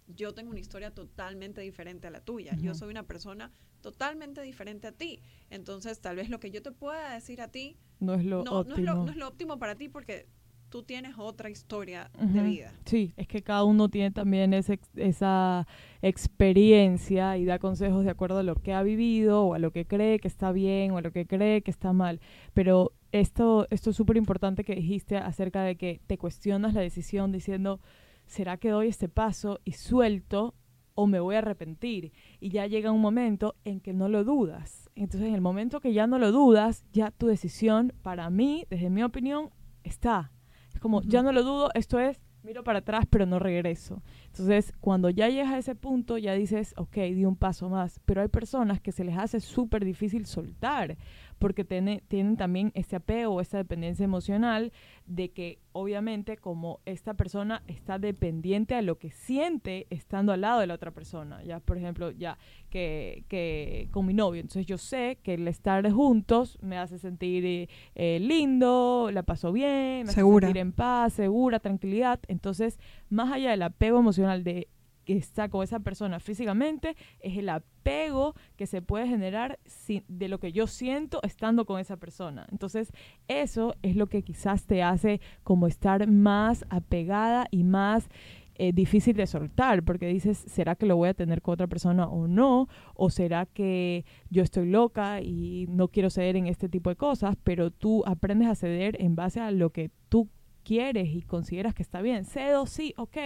yo 0.08 0.32
tengo 0.34 0.50
una 0.50 0.60
historia 0.60 0.90
totalmente 0.92 1.60
diferente 1.60 2.06
a 2.06 2.10
la 2.10 2.20
tuya. 2.20 2.56
Yo 2.56 2.74
soy 2.74 2.90
una 2.90 3.02
persona 3.04 3.50
totalmente 3.80 4.40
diferente 4.42 4.86
a 4.86 4.92
ti. 4.92 5.20
Entonces, 5.50 6.00
tal 6.00 6.16
vez 6.16 6.30
lo 6.30 6.40
que 6.40 6.50
yo 6.50 6.62
te 6.62 6.72
pueda 6.72 7.14
decir 7.14 7.40
a 7.40 7.48
ti 7.48 7.76
No 8.00 8.14
es 8.14 8.24
lo 8.24 8.42
no, 8.42 8.50
no, 8.50 8.58
óptimo. 8.60 8.76
es 8.78 8.84
lo, 8.84 8.94
no 9.04 9.10
es 9.10 9.16
lo 9.16 9.28
óptimo 9.28 9.58
para 9.58 9.74
ti 9.74 9.88
porque 9.88 10.26
tú 10.70 10.82
tienes 10.82 11.14
otra 11.18 11.48
historia 11.50 12.10
de 12.18 12.42
vida. 12.42 12.72
Sí, 12.84 13.14
es 13.16 13.26
que 13.26 13.42
cada 13.42 13.64
uno 13.64 13.88
tiene 13.88 14.10
también 14.10 14.52
ese 14.52 14.78
esa 14.96 15.66
experiencia 16.02 17.36
y 17.38 17.44
da 17.44 17.58
consejos 17.58 18.04
de 18.04 18.10
acuerdo 18.10 18.38
a 18.38 18.42
lo 18.42 18.54
que 18.54 18.72
ha 18.72 18.82
vivido 18.82 19.44
o 19.44 19.54
a 19.54 19.58
lo 19.58 19.70
que 19.72 19.86
cree 19.86 20.18
que 20.18 20.28
está 20.28 20.52
bien 20.52 20.90
o 20.92 20.98
a 20.98 21.00
lo 21.02 21.10
que 21.12 21.26
cree 21.26 21.62
que 21.62 21.70
está 21.70 21.92
mal. 21.92 22.20
Pero 22.54 22.92
esto, 23.12 23.66
esto 23.70 23.90
es 23.90 23.96
súper 23.96 24.16
importante 24.16 24.64
que 24.64 24.74
dijiste 24.74 25.16
acerca 25.16 25.62
de 25.62 25.76
que 25.76 26.00
te 26.06 26.18
cuestionas 26.18 26.74
la 26.74 26.80
decisión 26.80 27.32
diciendo, 27.32 27.80
¿será 28.28 28.56
que 28.58 28.70
doy 28.70 28.88
este 28.88 29.08
paso 29.08 29.60
y 29.64 29.72
suelto 29.72 30.54
o 30.94 31.06
me 31.06 31.20
voy 31.20 31.34
a 31.34 31.38
arrepentir? 31.38 32.12
Y 32.40 32.50
ya 32.50 32.66
llega 32.66 32.92
un 32.92 33.00
momento 33.00 33.56
en 33.64 33.80
que 33.80 33.92
no 33.92 34.08
lo 34.08 34.22
dudas. 34.22 34.90
Entonces, 34.94 35.28
en 35.28 35.34
el 35.34 35.40
momento 35.40 35.80
que 35.80 35.92
ya 35.92 36.06
no 36.06 36.18
lo 36.18 36.30
dudas, 36.30 36.84
ya 36.92 37.10
tu 37.10 37.26
decisión, 37.26 37.92
para 38.02 38.30
mí, 38.30 38.66
desde 38.70 38.90
mi 38.90 39.02
opinión, 39.02 39.50
está. 39.82 40.32
Es 40.72 40.80
como, 40.80 41.02
ya 41.02 41.22
no 41.22 41.32
lo 41.32 41.42
dudo, 41.42 41.70
esto 41.74 41.98
es, 41.98 42.20
miro 42.42 42.62
para 42.62 42.80
atrás, 42.80 43.04
pero 43.10 43.26
no 43.26 43.38
regreso. 43.38 44.02
Entonces, 44.38 44.72
cuando 44.80 45.10
ya 45.10 45.28
llegas 45.28 45.52
a 45.52 45.58
ese 45.58 45.74
punto, 45.74 46.18
ya 46.18 46.32
dices, 46.34 46.74
ok, 46.76 46.94
di 46.96 47.24
un 47.24 47.36
paso 47.36 47.68
más. 47.68 48.00
Pero 48.04 48.22
hay 48.22 48.28
personas 48.28 48.80
que 48.80 48.92
se 48.92 49.04
les 49.04 49.16
hace 49.18 49.40
súper 49.40 49.84
difícil 49.84 50.26
soltar, 50.26 50.96
porque 51.38 51.64
tiene- 51.64 52.02
tienen 52.08 52.36
también 52.36 52.72
este 52.74 52.96
apego, 52.96 53.40
esta 53.40 53.58
dependencia 53.58 54.04
emocional, 54.04 54.72
de 55.06 55.30
que 55.30 55.58
obviamente 55.72 56.36
como 56.36 56.80
esta 56.84 57.14
persona 57.14 57.62
está 57.68 57.98
dependiente 57.98 58.74
a 58.74 58.82
lo 58.82 58.98
que 58.98 59.10
siente 59.10 59.86
estando 59.90 60.32
al 60.32 60.40
lado 60.40 60.60
de 60.60 60.66
la 60.66 60.74
otra 60.74 60.90
persona. 60.90 61.42
Ya, 61.44 61.60
por 61.60 61.78
ejemplo, 61.78 62.10
ya 62.10 62.36
que, 62.70 63.24
que 63.28 63.88
con 63.92 64.04
mi 64.04 64.12
novio. 64.14 64.40
Entonces 64.40 64.66
yo 64.66 64.76
sé 64.78 65.18
que 65.22 65.34
el 65.34 65.46
estar 65.48 65.88
juntos 65.90 66.58
me 66.60 66.76
hace 66.78 66.98
sentir 66.98 67.68
eh, 67.94 68.18
lindo, 68.20 69.10
la 69.12 69.22
paso 69.22 69.52
bien, 69.52 70.06
me 70.06 70.12
Segura. 70.12 70.46
hace 70.48 70.52
sentir 70.52 70.60
en 70.60 70.72
paz, 70.72 71.12
segura, 71.14 71.60
tranquilidad. 71.60 72.18
Entonces, 72.28 72.78
más 73.08 73.32
allá 73.32 73.50
del 73.52 73.62
apego 73.62 73.98
emocional 74.00 74.27
de 74.36 74.68
que 75.08 75.16
está 75.16 75.48
con 75.48 75.64
esa 75.64 75.80
persona 75.80 76.20
físicamente, 76.20 76.94
es 77.20 77.38
el 77.38 77.48
apego 77.48 78.34
que 78.56 78.66
se 78.66 78.82
puede 78.82 79.08
generar 79.08 79.58
de 80.06 80.28
lo 80.28 80.38
que 80.38 80.52
yo 80.52 80.66
siento 80.66 81.20
estando 81.22 81.64
con 81.64 81.80
esa 81.80 81.96
persona. 81.96 82.46
Entonces, 82.52 82.92
eso 83.26 83.74
es 83.80 83.96
lo 83.96 84.08
que 84.08 84.22
quizás 84.22 84.66
te 84.66 84.82
hace 84.82 85.22
como 85.44 85.66
estar 85.66 86.06
más 86.08 86.66
apegada 86.68 87.46
y 87.50 87.64
más 87.64 88.10
eh, 88.56 88.72
difícil 88.74 89.16
de 89.16 89.26
soltar, 89.26 89.82
porque 89.82 90.08
dices, 90.08 90.36
¿será 90.36 90.74
que 90.74 90.84
lo 90.84 90.96
voy 90.96 91.08
a 91.08 91.14
tener 91.14 91.40
con 91.40 91.54
otra 91.54 91.68
persona 91.68 92.06
o 92.06 92.26
no? 92.26 92.68
¿O 92.94 93.08
será 93.08 93.46
que 93.46 94.04
yo 94.28 94.42
estoy 94.42 94.68
loca 94.68 95.22
y 95.22 95.66
no 95.70 95.88
quiero 95.88 96.10
ceder 96.10 96.36
en 96.36 96.48
este 96.48 96.68
tipo 96.68 96.90
de 96.90 96.96
cosas? 96.96 97.34
Pero 97.44 97.70
tú 97.70 98.02
aprendes 98.04 98.48
a 98.48 98.56
ceder 98.56 99.00
en 99.00 99.14
base 99.14 99.40
a 99.40 99.52
lo 99.52 99.70
que 99.70 99.90
tú 100.10 100.28
quieres 100.68 101.08
y 101.08 101.22
consideras 101.22 101.74
que 101.74 101.82
está 101.82 102.02
bien. 102.02 102.26
Cedo, 102.26 102.66
sí, 102.66 102.92
ok, 102.98 103.16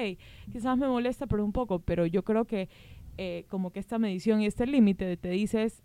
quizás 0.53 0.79
me 0.79 0.87
molesta, 0.87 1.27
pero 1.27 1.45
un 1.45 1.51
poco, 1.51 1.81
pero 1.81 2.07
yo 2.07 2.23
creo 2.23 2.45
que 2.45 2.69
eh, 3.19 3.47
como 3.49 3.73
que 3.73 3.81
esta 3.81 3.99
medición 3.99 4.41
y 4.41 4.47
este 4.47 4.65
límite 4.65 5.17
te 5.17 5.31
dices, 5.31 5.83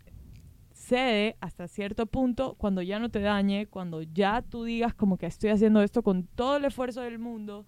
cede 0.72 1.36
hasta 1.40 1.66
cierto 1.66 2.06
punto 2.06 2.54
cuando 2.58 2.80
ya 2.80 3.00
no 3.00 3.08
te 3.10 3.18
dañe, 3.18 3.66
cuando 3.66 4.02
ya 4.02 4.42
tú 4.42 4.62
digas 4.62 4.94
como 4.94 5.18
que 5.18 5.26
estoy 5.26 5.50
haciendo 5.50 5.82
esto 5.82 6.04
con 6.04 6.28
todo 6.28 6.58
el 6.58 6.64
esfuerzo 6.64 7.00
del 7.00 7.18
mundo 7.18 7.66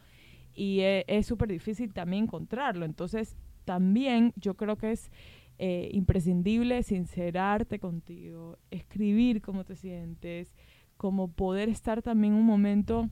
y 0.54 0.80
eh, 0.80 1.04
es 1.08 1.26
súper 1.26 1.48
difícil 1.48 1.92
también 1.92 2.24
encontrarlo. 2.24 2.84
Entonces, 2.84 3.36
también 3.64 4.32
yo 4.36 4.54
creo 4.54 4.76
que 4.76 4.92
es 4.92 5.10
eh, 5.58 5.90
imprescindible 5.92 6.84
sincerarte 6.84 7.80
contigo, 7.80 8.56
escribir 8.70 9.42
cómo 9.42 9.64
te 9.64 9.74
sientes, 9.74 10.54
como 10.96 11.32
poder 11.32 11.68
estar 11.68 12.02
también 12.02 12.34
un 12.34 12.46
momento 12.46 13.10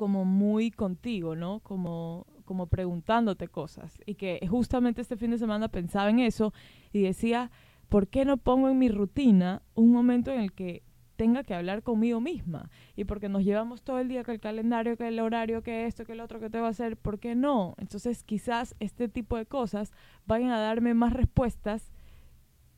como 0.00 0.24
muy 0.24 0.70
contigo, 0.70 1.36
¿no? 1.36 1.60
Como, 1.60 2.26
como 2.46 2.68
preguntándote 2.68 3.48
cosas. 3.48 4.00
Y 4.06 4.14
que 4.14 4.40
justamente 4.48 5.02
este 5.02 5.18
fin 5.18 5.30
de 5.30 5.36
semana 5.36 5.68
pensaba 5.68 6.08
en 6.08 6.20
eso 6.20 6.54
y 6.90 7.02
decía, 7.02 7.50
¿por 7.90 8.08
qué 8.08 8.24
no 8.24 8.38
pongo 8.38 8.70
en 8.70 8.78
mi 8.78 8.88
rutina 8.88 9.60
un 9.74 9.92
momento 9.92 10.32
en 10.32 10.40
el 10.40 10.52
que 10.54 10.84
tenga 11.16 11.44
que 11.44 11.52
hablar 11.52 11.82
conmigo 11.82 12.18
misma? 12.18 12.70
Y 12.96 13.04
porque 13.04 13.28
nos 13.28 13.44
llevamos 13.44 13.82
todo 13.82 13.98
el 13.98 14.08
día 14.08 14.24
que 14.24 14.32
el 14.32 14.40
calendario, 14.40 14.96
que 14.96 15.06
el 15.06 15.20
horario, 15.20 15.62
que 15.62 15.84
esto, 15.84 16.06
que 16.06 16.12
el 16.12 16.20
otro, 16.20 16.40
que 16.40 16.48
tengo 16.48 16.64
que 16.64 16.70
hacer, 16.70 16.96
¿por 16.96 17.18
qué 17.18 17.34
no? 17.34 17.74
Entonces 17.76 18.22
quizás 18.22 18.74
este 18.80 19.06
tipo 19.10 19.36
de 19.36 19.44
cosas 19.44 19.92
vayan 20.24 20.48
a 20.48 20.60
darme 20.60 20.94
más 20.94 21.12
respuestas 21.12 21.92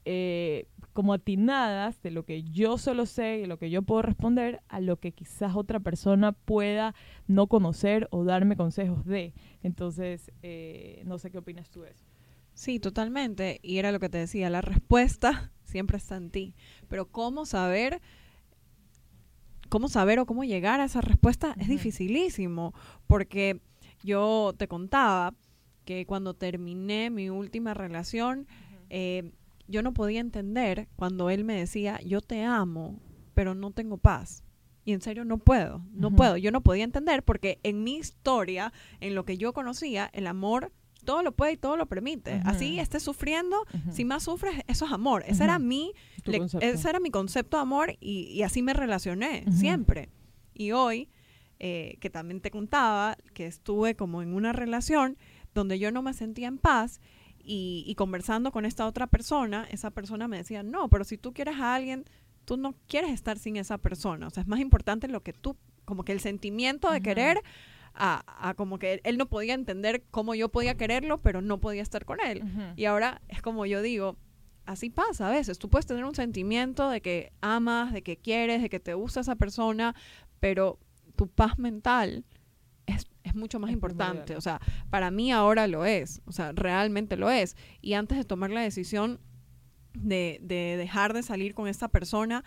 eh, 0.04 0.66
como 0.92 1.14
atinadas 1.14 2.00
de 2.02 2.10
lo 2.10 2.24
que 2.24 2.42
yo 2.42 2.78
solo 2.78 3.06
sé 3.06 3.38
y 3.38 3.46
lo 3.46 3.58
que 3.58 3.70
yo 3.70 3.82
puedo 3.82 4.02
responder 4.02 4.62
a 4.68 4.80
lo 4.80 4.98
que 4.98 5.12
quizás 5.12 5.56
otra 5.56 5.80
persona 5.80 6.32
pueda 6.32 6.94
no 7.26 7.46
conocer 7.46 8.08
o 8.10 8.24
darme 8.24 8.56
consejos 8.56 9.04
de. 9.06 9.32
Entonces, 9.62 10.30
eh, 10.42 11.02
no 11.06 11.18
sé 11.18 11.30
qué 11.30 11.38
opinas 11.38 11.70
tú 11.70 11.82
de 11.82 11.90
eso. 11.90 12.04
Sí, 12.54 12.78
totalmente. 12.78 13.58
Y 13.62 13.78
era 13.78 13.92
lo 13.92 14.00
que 14.00 14.10
te 14.10 14.18
decía, 14.18 14.50
la 14.50 14.60
respuesta 14.60 15.50
siempre 15.64 15.96
está 15.96 16.16
en 16.16 16.30
ti. 16.30 16.54
Pero 16.88 17.06
cómo 17.10 17.46
saber, 17.46 18.02
cómo 19.68 19.88
saber 19.88 20.18
o 20.18 20.26
cómo 20.26 20.44
llegar 20.44 20.80
a 20.80 20.84
esa 20.84 21.00
respuesta 21.00 21.54
es 21.58 21.68
dificilísimo. 21.68 22.74
Porque 23.06 23.60
yo 24.02 24.54
te 24.58 24.68
contaba 24.68 25.34
que 25.86 26.06
cuando 26.06 26.34
terminé 26.34 27.10
mi 27.10 27.30
última 27.30 27.72
relación, 27.74 28.46
eh, 28.90 29.32
yo 29.68 29.82
no 29.82 29.92
podía 29.94 30.20
entender 30.20 30.88
cuando 30.96 31.30
él 31.30 31.44
me 31.44 31.54
decía, 31.54 32.00
yo 32.04 32.20
te 32.20 32.42
amo, 32.44 33.00
pero 33.34 33.54
no 33.54 33.70
tengo 33.70 33.96
paz. 33.98 34.42
Y 34.84 34.92
en 34.92 35.00
serio 35.00 35.24
no 35.24 35.38
puedo, 35.38 35.84
no 35.92 36.10
puedo. 36.16 36.36
Yo 36.36 36.50
no 36.50 36.60
podía 36.60 36.82
entender 36.84 37.22
porque 37.22 37.60
en 37.62 37.84
mi 37.84 37.96
historia, 37.96 38.72
en 39.00 39.14
lo 39.14 39.24
que 39.24 39.38
yo 39.38 39.52
conocía, 39.52 40.10
el 40.12 40.26
amor 40.26 40.72
todo 41.04 41.22
lo 41.22 41.32
puede 41.32 41.52
y 41.52 41.56
todo 41.56 41.76
lo 41.76 41.86
permite. 41.86 42.40
Así 42.44 42.78
estés 42.78 43.02
sufriendo, 43.02 43.64
si 43.92 44.04
más 44.04 44.22
sufres, 44.24 44.54
eso 44.68 44.86
es 44.86 44.92
amor. 44.92 45.24
Ese 45.26 45.42
era 45.44 45.58
mi, 45.58 45.92
le- 46.24 46.38
ese 46.74 46.88
era 46.90 47.00
mi 47.00 47.10
concepto 47.10 47.56
de 47.56 47.62
amor 47.62 47.96
y, 48.00 48.22
y 48.28 48.42
así 48.42 48.62
me 48.62 48.72
relacioné 48.72 49.44
siempre. 49.52 50.10
Y 50.54 50.72
hoy, 50.72 51.08
eh, 51.58 51.96
que 52.00 52.10
también 52.10 52.40
te 52.40 52.50
contaba 52.50 53.16
que 53.34 53.46
estuve 53.46 53.94
como 53.96 54.20
en 54.22 54.34
una 54.34 54.52
relación 54.52 55.16
donde 55.54 55.78
yo 55.78 55.90
no 55.92 56.02
me 56.02 56.12
sentía 56.14 56.48
en 56.48 56.58
paz 56.58 57.00
y, 57.42 57.84
y 57.86 57.94
conversando 57.94 58.52
con 58.52 58.64
esta 58.64 58.86
otra 58.86 59.06
persona, 59.06 59.66
esa 59.70 59.90
persona 59.90 60.28
me 60.28 60.38
decía, 60.38 60.62
no, 60.62 60.88
pero 60.88 61.04
si 61.04 61.18
tú 61.18 61.32
quieres 61.32 61.56
a 61.58 61.74
alguien, 61.74 62.04
tú 62.44 62.56
no 62.56 62.74
quieres 62.88 63.10
estar 63.10 63.38
sin 63.38 63.56
esa 63.56 63.78
persona. 63.78 64.26
O 64.26 64.30
sea, 64.30 64.42
es 64.42 64.48
más 64.48 64.60
importante 64.60 65.08
lo 65.08 65.22
que 65.22 65.32
tú, 65.32 65.56
como 65.84 66.04
que 66.04 66.12
el 66.12 66.20
sentimiento 66.20 66.90
de 66.90 67.00
querer 67.00 67.42
a, 67.94 68.48
a 68.48 68.54
como 68.54 68.78
que 68.78 69.00
él 69.04 69.18
no 69.18 69.26
podía 69.26 69.54
entender 69.54 70.04
cómo 70.10 70.34
yo 70.34 70.48
podía 70.48 70.76
quererlo, 70.76 71.18
pero 71.18 71.42
no 71.42 71.58
podía 71.58 71.82
estar 71.82 72.04
con 72.04 72.18
él. 72.20 72.42
Y 72.76 72.86
ahora 72.86 73.20
es 73.28 73.42
como 73.42 73.66
yo 73.66 73.82
digo, 73.82 74.16
así 74.64 74.90
pasa 74.90 75.28
a 75.28 75.30
veces. 75.30 75.58
Tú 75.58 75.68
puedes 75.68 75.86
tener 75.86 76.04
un 76.04 76.14
sentimiento 76.14 76.88
de 76.88 77.00
que 77.00 77.32
amas, 77.40 77.92
de 77.92 78.02
que 78.02 78.16
quieres, 78.16 78.62
de 78.62 78.70
que 78.70 78.80
te 78.80 78.94
gusta 78.94 79.20
esa 79.20 79.36
persona, 79.36 79.94
pero 80.40 80.78
tu 81.16 81.28
paz 81.28 81.58
mental 81.58 82.24
es, 83.32 83.40
mucho 83.40 83.58
más 83.58 83.70
Es 83.70 83.74
importante. 83.74 84.36
O 84.36 84.40
sea, 84.40 84.60
para 84.90 85.10
mí 85.10 85.32
ahora 85.32 85.66
lo 85.66 85.84
es. 85.84 86.22
O 86.26 86.32
sea, 86.32 86.52
realmente 86.52 87.16
lo 87.16 87.30
es. 87.30 87.56
Y 87.80 87.94
antes 87.94 88.18
de 88.18 88.24
tomar 88.24 88.50
la 88.50 88.60
decisión 88.62 89.20
de, 89.94 90.38
de 90.42 90.76
dejar 90.76 91.12
de 91.12 91.22
salir 91.22 91.54
con 91.54 91.68
esta 91.68 91.88
persona, 91.88 92.44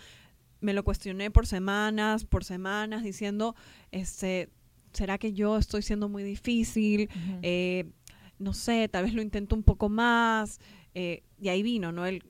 me 0.62 0.74
lo 0.74 0.84
cuestioné 0.84 1.32
por 1.32 1.46
semanas, 1.46 2.26
por 2.26 2.44
semanas, 2.44 3.04
diciendo, 3.04 3.56
este, 3.92 4.50
¿será 4.94 5.18
que 5.18 5.34
yo 5.34 5.58
estoy 5.58 5.82
siendo 5.82 6.10
muy 6.10 6.24
difícil? 6.24 7.10
Ujú. 7.12 7.40
eh, 7.42 7.92
no 8.38 8.54
sé, 8.54 8.90
tal 8.90 9.06
vez 9.06 9.14
lo 9.14 9.22
intento 9.22 9.56
un 9.56 9.64
poco 9.64 9.88
más, 9.88 10.60
eh, 10.94 11.24
y 11.40 11.48
ahí 11.50 11.64
vino, 11.64 11.92
¿no? 11.92 12.06
El 12.06 12.22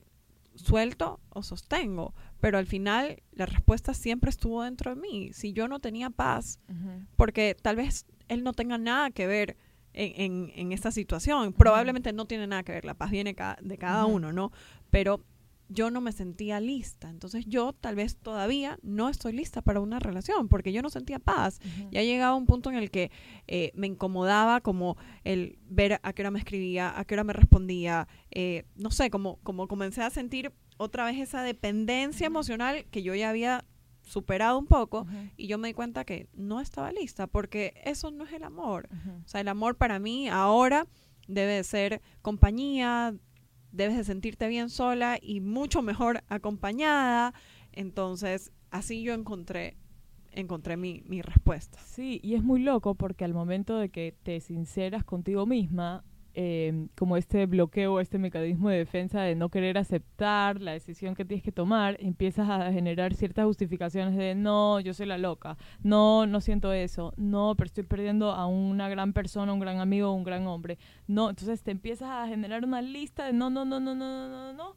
suelto 0.55 1.19
o 1.29 1.43
sostengo, 1.43 2.13
pero 2.39 2.57
al 2.57 2.65
final 2.67 3.23
la 3.31 3.45
respuesta 3.45 3.93
siempre 3.93 4.29
estuvo 4.29 4.63
dentro 4.63 4.93
de 4.93 5.01
mí. 5.01 5.31
Si 5.33 5.51
yo 5.51 5.67
no 5.67 5.79
tenía 5.79 6.09
paz, 6.09 6.59
Ujú. 6.69 7.05
porque 7.15 7.55
tal 7.59 7.75
vez 7.75 8.05
él 8.27 8.43
no 8.43 8.53
tenga 8.53 8.77
nada 8.77 9.11
que 9.11 9.27
ver 9.27 9.57
en, 9.93 10.21
en, 10.21 10.51
en 10.55 10.71
esta 10.71 10.91
situación, 10.91 11.53
probablemente 11.53 12.11
no 12.13 12.25
tiene 12.25 12.47
nada 12.47 12.63
que 12.63 12.73
ver, 12.73 12.85
la 12.85 12.93
paz 12.95 13.11
viene 13.11 13.33
ca- 13.35 13.57
de 13.61 13.77
cada 13.77 14.05
uno, 14.05 14.33
¿no? 14.33 14.51
Pero 14.89 15.23
yo 15.67 15.89
no 15.89 15.99
me 15.99 16.11
sentía 16.11 16.59
lista. 16.59 17.09
Entonces 17.09 17.45
yo 17.47 17.73
tal 17.73 17.95
vez 17.95 18.17
todavía 18.17 18.77
no 18.83 19.09
estoy 19.09 19.33
lista 19.33 19.63
para 19.63 19.79
una 19.79 19.97
relación 19.99 20.47
porque 20.47 20.71
yo 20.71 20.83
no 20.83 20.89
sentía 20.89 21.17
paz. 21.17 21.59
Ya 21.91 22.03
llegaba 22.03 22.35
un 22.35 22.45
punto 22.45 22.69
en 22.69 22.75
el 22.75 22.91
que 22.91 23.09
eh, 23.47 23.71
me 23.73 23.87
incomodaba 23.87 24.61
como 24.61 24.95
el 25.23 25.57
ver 25.67 25.99
a 26.03 26.13
qué 26.13 26.21
hora 26.21 26.29
me 26.29 26.37
escribía, 26.37 26.93
a 26.99 27.03
qué 27.05 27.15
hora 27.15 27.23
me 27.23 27.33
respondía. 27.33 28.07
Eh, 28.29 28.65
no 28.75 28.91
sé, 28.91 29.09
como, 29.09 29.37
como 29.37 29.67
comencé 29.67 30.03
a 30.03 30.11
sentir 30.11 30.51
otra 30.77 31.05
vez 31.05 31.17
esa 31.17 31.41
dependencia 31.41 32.27
emocional 32.27 32.85
que 32.91 33.01
yo 33.01 33.15
ya 33.15 33.29
había 33.31 33.65
superado 34.05 34.57
un 34.57 34.67
poco 34.67 35.05
y 35.35 35.47
yo 35.47 35.57
me 35.57 35.69
di 35.69 35.73
cuenta 35.73 36.05
que 36.05 36.29
no 36.33 36.61
estaba 36.61 36.91
lista 36.91 37.27
porque 37.27 37.73
eso 37.83 38.11
no 38.11 38.23
es 38.23 38.33
el 38.33 38.43
amor. 38.43 38.87
O 39.25 39.27
sea, 39.27 39.41
el 39.41 39.47
amor 39.47 39.75
para 39.75 39.99
mí 39.99 40.29
ahora 40.29 40.87
debe 41.27 41.53
de 41.53 41.63
ser 41.63 42.01
compañía, 42.21 43.15
debes 43.71 43.97
de 43.97 44.03
sentirte 44.03 44.47
bien 44.47 44.69
sola 44.69 45.17
y 45.21 45.41
mucho 45.41 45.81
mejor 45.81 46.23
acompañada. 46.29 47.33
Entonces, 47.71 48.51
así 48.71 49.03
yo 49.03 49.13
encontré 49.13 49.77
encontré 50.31 50.75
mi, 50.75 51.01
mi 51.05 51.21
respuesta. 51.21 51.79
Sí, 51.85 52.19
y 52.21 52.35
es 52.35 52.43
muy 52.43 52.61
loco 52.61 52.95
porque 52.95 53.23
al 53.23 53.33
momento 53.33 53.77
de 53.77 53.87
que 53.87 54.13
te 54.23 54.41
sinceras 54.41 55.05
contigo 55.05 55.45
misma, 55.45 56.03
Em, 56.37 56.89
como 56.95 57.15
este 57.15 57.45
bloqueo, 57.45 58.01
este 58.01 58.17
mecanismo 58.17 58.67
de 58.67 58.79
defensa 58.79 59.21
de 59.21 59.35
no 59.35 59.47
querer 59.47 59.77
aceptar 59.77 60.59
la 60.59 60.73
decisión 60.73 61.15
que 61.15 61.23
tienes 61.23 61.41
que 61.41 61.53
tomar, 61.53 61.95
empiezas 62.01 62.49
a 62.49 62.73
generar 62.73 63.13
ciertas 63.13 63.45
justificaciones 63.45 64.17
de 64.17 64.35
no, 64.35 64.81
yo 64.81 64.93
soy 64.93 65.05
la 65.05 65.17
loca, 65.17 65.57
no, 65.81 66.27
no 66.27 66.41
siento 66.41 66.73
eso, 66.73 67.13
no, 67.15 67.55
pero 67.55 67.67
estoy 67.67 67.85
perdiendo 67.85 68.31
a 68.31 68.47
una 68.47 68.89
gran 68.89 69.13
persona, 69.13 69.53
un 69.53 69.61
gran 69.61 69.79
amigo, 69.79 70.11
un 70.11 70.25
gran 70.25 70.45
hombre, 70.45 70.77
no, 71.07 71.29
entonces 71.29 71.63
te 71.63 71.71
empiezas 71.71 72.09
a 72.09 72.27
generar 72.27 72.65
una 72.65 72.81
lista 72.81 73.27
de 73.27 73.31
no, 73.31 73.49
no, 73.49 73.63
no, 73.63 73.79
no, 73.79 73.95
no, 73.95 74.27
no, 74.27 74.27
no, 74.27 74.53
no 74.53 74.75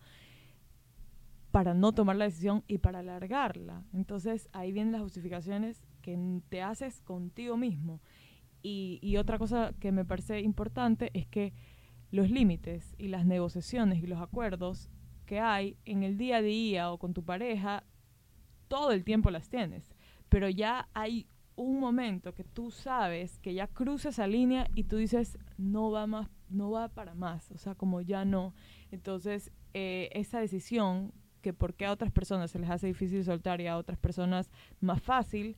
para 1.50 1.74
no 1.74 1.92
tomar 1.92 2.14
la 2.14 2.26
decisión 2.26 2.62
y 2.68 2.78
para 2.78 3.00
alargarla. 3.00 3.82
Entonces 3.92 4.48
ahí 4.52 4.70
vienen 4.70 4.92
las 4.92 5.02
justificaciones 5.02 5.82
que 6.02 6.16
te 6.50 6.62
haces 6.62 7.00
contigo 7.00 7.56
mismo. 7.56 8.00
Y, 8.62 9.16
otra 9.16 9.38
cosa 9.38 9.72
que 9.80 9.92
me 9.92 10.04
parece 10.04 10.40
importante 10.40 11.10
es 11.14 11.26
que 11.26 11.52
los 12.10 12.30
límites 12.30 12.94
y 12.98 13.08
las 13.08 13.24
negociaciones 13.26 14.02
y 14.02 14.06
los 14.06 14.20
acuerdos 14.20 14.90
que 15.26 15.40
hay 15.40 15.76
en 15.84 16.02
el 16.02 16.16
día 16.16 16.36
a 16.36 16.42
día 16.42 16.90
o 16.90 16.98
con 16.98 17.14
tu 17.14 17.24
pareja, 17.24 17.84
todo 18.66 18.92
el 18.92 19.04
tiempo 19.04 19.30
las 19.30 19.48
tienes. 19.48 19.94
Pero 20.28 20.48
ya 20.48 20.88
hay 20.94 21.26
un 21.56 21.80
momento 21.80 22.34
que 22.34 22.44
tú 22.44 22.70
sabes 22.70 23.38
que 23.38 23.52
ya 23.54 23.66
cruza 23.66 24.10
esa 24.10 24.26
línea 24.26 24.68
y 24.74 24.84
tú 24.84 24.96
dices, 24.96 25.38
no 25.56 25.90
va 25.90 26.06
más, 26.06 26.28
no 26.48 26.70
va 26.70 26.88
para 26.88 27.14
más, 27.14 27.50
o 27.50 27.58
sea, 27.58 27.74
como 27.74 28.00
ya 28.00 28.24
no. 28.24 28.54
Entonces, 28.90 29.50
eh, 29.74 30.08
esa 30.12 30.40
decisión 30.40 31.12
que 31.42 31.52
por 31.52 31.74
qué 31.74 31.86
a 31.86 31.92
otras 31.92 32.10
personas 32.12 32.50
se 32.50 32.58
les 32.58 32.70
hace 32.70 32.86
difícil 32.86 33.24
soltar 33.24 33.60
y 33.60 33.66
a 33.66 33.76
otras 33.76 33.98
personas 33.98 34.50
más 34.80 35.02
fácil, 35.02 35.56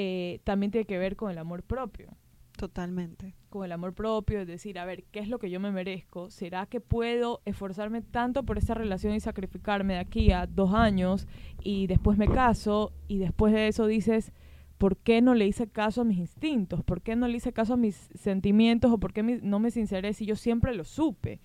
eh, 0.00 0.38
también 0.44 0.70
tiene 0.70 0.84
que 0.84 0.96
ver 0.96 1.16
con 1.16 1.28
el 1.28 1.38
amor 1.38 1.64
propio. 1.64 2.16
Totalmente. 2.56 3.34
Con 3.50 3.64
el 3.64 3.72
amor 3.72 3.94
propio, 3.94 4.40
es 4.40 4.46
decir, 4.46 4.78
a 4.78 4.84
ver, 4.84 5.02
¿qué 5.10 5.18
es 5.18 5.28
lo 5.28 5.40
que 5.40 5.50
yo 5.50 5.58
me 5.58 5.72
merezco? 5.72 6.30
¿Será 6.30 6.66
que 6.66 6.80
puedo 6.80 7.40
esforzarme 7.46 8.00
tanto 8.00 8.44
por 8.44 8.58
esta 8.58 8.74
relación 8.74 9.12
y 9.12 9.18
sacrificarme 9.18 9.94
de 9.94 9.98
aquí 9.98 10.30
a 10.30 10.46
dos 10.46 10.72
años 10.72 11.26
y 11.64 11.88
después 11.88 12.16
me 12.16 12.28
caso 12.28 12.92
y 13.08 13.18
después 13.18 13.52
de 13.52 13.66
eso 13.66 13.88
dices, 13.88 14.32
¿por 14.76 14.98
qué 14.98 15.20
no 15.20 15.34
le 15.34 15.48
hice 15.48 15.66
caso 15.66 16.02
a 16.02 16.04
mis 16.04 16.18
instintos? 16.18 16.84
¿Por 16.84 17.02
qué 17.02 17.16
no 17.16 17.26
le 17.26 17.38
hice 17.38 17.52
caso 17.52 17.74
a 17.74 17.76
mis 17.76 17.96
sentimientos? 18.14 18.92
¿O 18.92 18.98
por 18.98 19.12
qué 19.12 19.24
no 19.24 19.58
me 19.58 19.72
sinceré 19.72 20.12
si 20.12 20.26
yo 20.26 20.36
siempre 20.36 20.76
lo 20.76 20.84
supe? 20.84 21.40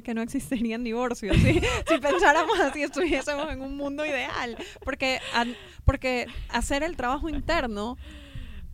Porque 0.00 0.14
no 0.14 0.22
existirían 0.22 0.82
divorcios. 0.82 1.36
¿sí? 1.36 1.60
si 1.86 1.98
pensáramos 1.98 2.58
así, 2.58 2.82
estuviésemos 2.82 3.52
en 3.52 3.60
un 3.60 3.76
mundo 3.76 4.06
ideal. 4.06 4.56
Porque, 4.82 5.20
porque 5.84 6.26
hacer 6.48 6.82
el 6.82 6.96
trabajo 6.96 7.28
interno 7.28 7.98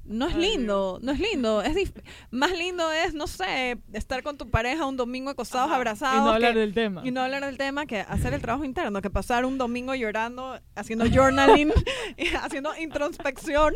no 0.04 0.28
es 0.28 0.37
lindo, 0.37 1.00
no 1.02 1.11
es 1.11 1.18
lindo. 1.18 1.62
Es 1.62 1.92
más 2.30 2.52
lindo 2.56 2.93
es, 2.93 3.12
no 3.12 3.26
sé, 3.26 3.76
estar 3.93 4.23
con 4.23 4.39
tu 4.39 4.49
pareja 4.49 4.86
un 4.86 4.97
domingo 4.97 5.30
acostados, 5.30 5.73
abrazados. 5.73 6.21
Y 6.21 6.25
no 6.26 6.30
hablar 6.30 6.54
del 6.54 6.73
tema. 6.73 7.02
Y 7.04 7.10
no 7.10 7.23
hablar 7.23 7.45
del 7.45 7.58
tema 7.58 7.86
que 7.86 7.99
hacer 7.99 8.32
el 8.32 8.41
trabajo 8.41 8.65
interno, 8.65 9.02
que 9.02 9.10
pasar 9.10 9.45
un 9.45 9.58
domingo 9.58 9.97
llorando, 9.97 10.60
haciendo 10.76 11.06
journaling, 11.10 11.73
haciendo 12.41 12.71
introspección. 12.78 13.75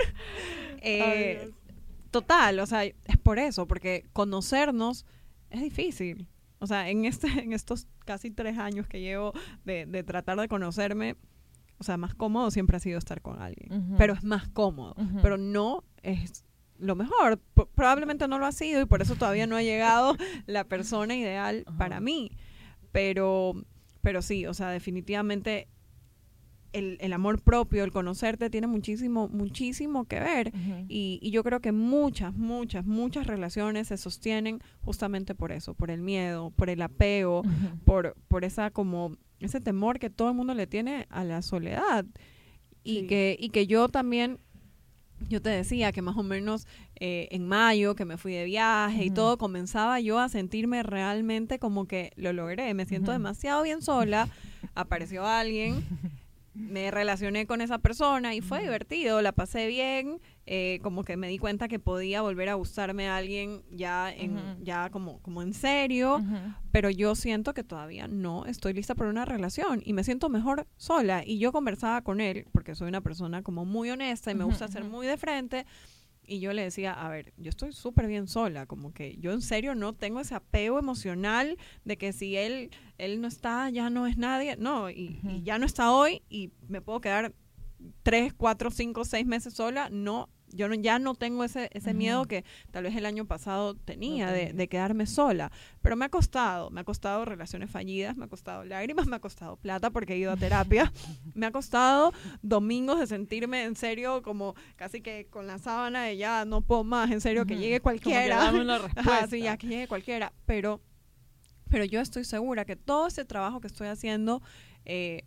Eh, 0.82 1.50
total, 2.12 2.60
o 2.60 2.66
sea, 2.66 2.84
es 2.84 3.16
por 3.24 3.40
eso, 3.40 3.66
porque 3.66 4.04
conocernos 4.12 5.04
es 5.50 5.62
difícil. 5.62 6.28
O 6.60 6.66
sea, 6.66 6.88
en, 6.88 7.04
este, 7.04 7.26
en 7.42 7.52
estos 7.52 7.88
casi 8.04 8.30
tres 8.30 8.58
años 8.58 8.86
que 8.86 9.00
llevo 9.00 9.32
de, 9.64 9.86
de 9.86 10.04
tratar 10.04 10.38
de 10.38 10.48
conocerme, 10.48 11.16
o 11.78 11.84
sea, 11.84 11.96
más 11.96 12.14
cómodo 12.14 12.50
siempre 12.50 12.76
ha 12.76 12.80
sido 12.80 12.98
estar 12.98 13.22
con 13.22 13.40
alguien. 13.40 13.96
Pero 13.96 14.12
es 14.12 14.22
más 14.22 14.48
cómodo. 14.48 14.94
Pero 15.22 15.38
no 15.38 15.82
es 16.02 16.44
lo 16.78 16.94
mejor. 16.94 17.40
probablemente 17.74 18.28
no 18.28 18.38
lo 18.38 18.46
ha 18.46 18.52
sido 18.52 18.82
y 18.82 18.84
por 18.84 19.00
eso 19.02 19.16
todavía 19.16 19.46
no 19.46 19.56
ha 19.56 19.62
llegado 19.62 20.14
la 20.46 20.64
persona 20.64 21.16
ideal 21.16 21.64
para 21.78 22.00
mí. 22.00 22.32
Pero, 22.92 23.54
pero 24.02 24.20
sí, 24.20 24.46
o 24.46 24.52
sea, 24.52 24.68
definitivamente 24.68 25.68
el, 26.72 27.12
amor 27.12 27.40
propio, 27.40 27.84
el 27.84 27.92
conocerte, 27.92 28.50
tiene 28.50 28.66
muchísimo, 28.66 29.28
muchísimo 29.28 30.04
que 30.04 30.20
ver. 30.20 30.52
y, 30.88 31.18
y, 31.22 31.30
yo 31.30 31.42
creo 31.42 31.60
que 31.60 31.72
muchas, 31.72 32.34
muchas, 32.34 32.86
muchas 32.86 33.26
relaciones 33.26 33.88
se 33.88 33.96
sostienen 33.96 34.60
justamente 34.82 35.34
por 35.34 35.52
eso, 35.52 35.74
por 35.74 35.90
el 35.90 36.00
miedo, 36.00 36.50
por 36.50 36.70
el 36.70 36.82
apego, 36.82 37.42
por, 37.84 38.16
por 38.28 38.44
esa 38.44 38.70
como 38.70 39.16
ese 39.40 39.60
temor 39.60 39.98
que 39.98 40.10
todo 40.10 40.28
el 40.28 40.34
mundo 40.34 40.54
le 40.54 40.66
tiene 40.66 41.06
a 41.10 41.24
la 41.24 41.42
soledad. 41.42 42.04
Y, 42.82 43.06
que, 43.06 43.36
y 43.38 43.50
que 43.50 43.66
yo 43.66 43.88
también 43.88 44.38
yo 45.28 45.42
te 45.42 45.50
decía 45.50 45.92
que 45.92 46.02
más 46.02 46.16
o 46.16 46.22
menos 46.22 46.66
eh, 46.96 47.28
en 47.30 47.46
mayo, 47.46 47.94
que 47.94 48.04
me 48.04 48.16
fui 48.16 48.32
de 48.32 48.44
viaje 48.44 49.04
y 49.04 49.10
todo, 49.10 49.36
comenzaba 49.36 50.00
yo 50.00 50.18
a 50.18 50.28
sentirme 50.28 50.82
realmente 50.82 51.58
como 51.58 51.86
que 51.86 52.12
lo 52.16 52.32
logré. 52.32 52.72
Me 52.74 52.86
siento 52.86 53.12
demasiado 53.12 53.62
bien 53.62 53.82
sola. 53.82 54.28
Apareció 54.74 55.26
alguien 55.26 55.84
me 56.60 56.90
relacioné 56.90 57.46
con 57.46 57.60
esa 57.60 57.78
persona 57.78 58.34
y 58.34 58.40
fue 58.40 58.60
divertido, 58.60 59.22
la 59.22 59.32
pasé 59.32 59.66
bien, 59.66 60.20
eh, 60.46 60.80
como 60.82 61.04
que 61.04 61.16
me 61.16 61.28
di 61.28 61.38
cuenta 61.38 61.68
que 61.68 61.78
podía 61.78 62.22
volver 62.22 62.48
a 62.48 62.54
gustarme 62.54 63.08
a 63.08 63.16
alguien 63.16 63.62
ya 63.70 64.12
en, 64.12 64.64
ya 64.64 64.90
como, 64.90 65.20
como 65.22 65.42
en 65.42 65.54
serio, 65.54 66.22
pero 66.72 66.90
yo 66.90 67.14
siento 67.14 67.54
que 67.54 67.62
todavía 67.62 68.08
no 68.08 68.46
estoy 68.46 68.72
lista 68.72 68.94
para 68.94 69.10
una 69.10 69.24
relación 69.24 69.82
y 69.84 69.92
me 69.92 70.04
siento 70.04 70.28
mejor 70.28 70.66
sola. 70.76 71.22
Y 71.24 71.38
yo 71.38 71.52
conversaba 71.52 72.02
con 72.02 72.20
él, 72.20 72.46
porque 72.52 72.74
soy 72.74 72.88
una 72.88 73.00
persona 73.00 73.42
como 73.42 73.64
muy 73.64 73.90
honesta 73.90 74.30
y 74.30 74.34
me 74.34 74.44
gusta 74.44 74.68
ser 74.68 74.84
muy 74.84 75.06
de 75.06 75.16
frente, 75.16 75.66
y 76.30 76.38
yo 76.38 76.52
le 76.52 76.62
decía, 76.62 76.92
a 76.92 77.08
ver, 77.08 77.32
yo 77.36 77.50
estoy 77.50 77.72
súper 77.72 78.06
bien 78.06 78.28
sola, 78.28 78.66
como 78.66 78.92
que 78.94 79.16
yo 79.16 79.32
en 79.32 79.42
serio 79.42 79.74
no 79.74 79.94
tengo 79.94 80.20
ese 80.20 80.36
apego 80.36 80.78
emocional 80.78 81.58
de 81.84 81.98
que 81.98 82.12
si 82.12 82.36
él, 82.36 82.70
él 82.98 83.20
no 83.20 83.26
está, 83.26 83.68
ya 83.68 83.90
no 83.90 84.06
es 84.06 84.16
nadie, 84.16 84.56
no, 84.56 84.90
y, 84.90 85.20
y 85.24 85.42
ya 85.42 85.58
no 85.58 85.66
está 85.66 85.92
hoy 85.92 86.22
y 86.30 86.52
me 86.68 86.80
puedo 86.80 87.00
quedar 87.00 87.34
tres, 88.04 88.32
cuatro, 88.32 88.70
cinco, 88.70 89.04
seis 89.04 89.26
meses 89.26 89.54
sola, 89.54 89.88
no, 89.90 90.28
yo 90.52 90.68
no, 90.68 90.74
ya 90.74 90.98
no 90.98 91.14
tengo 91.14 91.44
ese, 91.44 91.70
ese 91.72 91.94
miedo 91.94 92.26
que 92.26 92.44
tal 92.70 92.84
vez 92.84 92.96
el 92.96 93.06
año 93.06 93.24
pasado 93.26 93.74
tenía 93.74 94.30
de, 94.30 94.52
de, 94.52 94.68
quedarme 94.68 95.06
sola. 95.06 95.50
Pero 95.82 95.96
me 95.96 96.04
ha 96.04 96.08
costado, 96.08 96.70
me 96.70 96.80
ha 96.80 96.84
costado 96.84 97.24
relaciones 97.24 97.70
fallidas, 97.70 98.16
me 98.16 98.24
ha 98.24 98.28
costado 98.28 98.64
lágrimas, 98.64 99.06
me 99.06 99.16
ha 99.16 99.20
costado 99.20 99.56
plata 99.56 99.90
porque 99.90 100.14
he 100.14 100.18
ido 100.18 100.32
a 100.32 100.36
terapia, 100.36 100.92
me 101.34 101.46
ha 101.46 101.50
costado 101.50 102.12
domingos 102.42 102.98
de 102.98 103.06
sentirme 103.06 103.64
en 103.64 103.76
serio 103.76 104.22
como 104.22 104.54
casi 104.76 105.00
que 105.00 105.26
con 105.30 105.46
la 105.46 105.58
sábana 105.58 106.04
de 106.04 106.16
ya 106.16 106.44
no 106.44 106.60
puedo 106.62 106.84
más, 106.84 107.10
en 107.10 107.20
serio 107.20 107.46
que 107.46 107.56
llegue 107.56 107.80
cualquiera. 107.80 108.50
sí, 109.30 109.42
ya 109.42 109.56
que 109.56 109.66
llegue 109.66 109.88
cualquiera. 109.88 110.32
Pero, 110.46 110.80
pero 111.68 111.84
yo 111.84 112.00
estoy 112.00 112.24
segura 112.24 112.64
que 112.64 112.76
todo 112.76 113.06
ese 113.06 113.24
trabajo 113.24 113.60
que 113.60 113.68
estoy 113.68 113.88
haciendo... 113.88 114.42
Eh, 114.84 115.24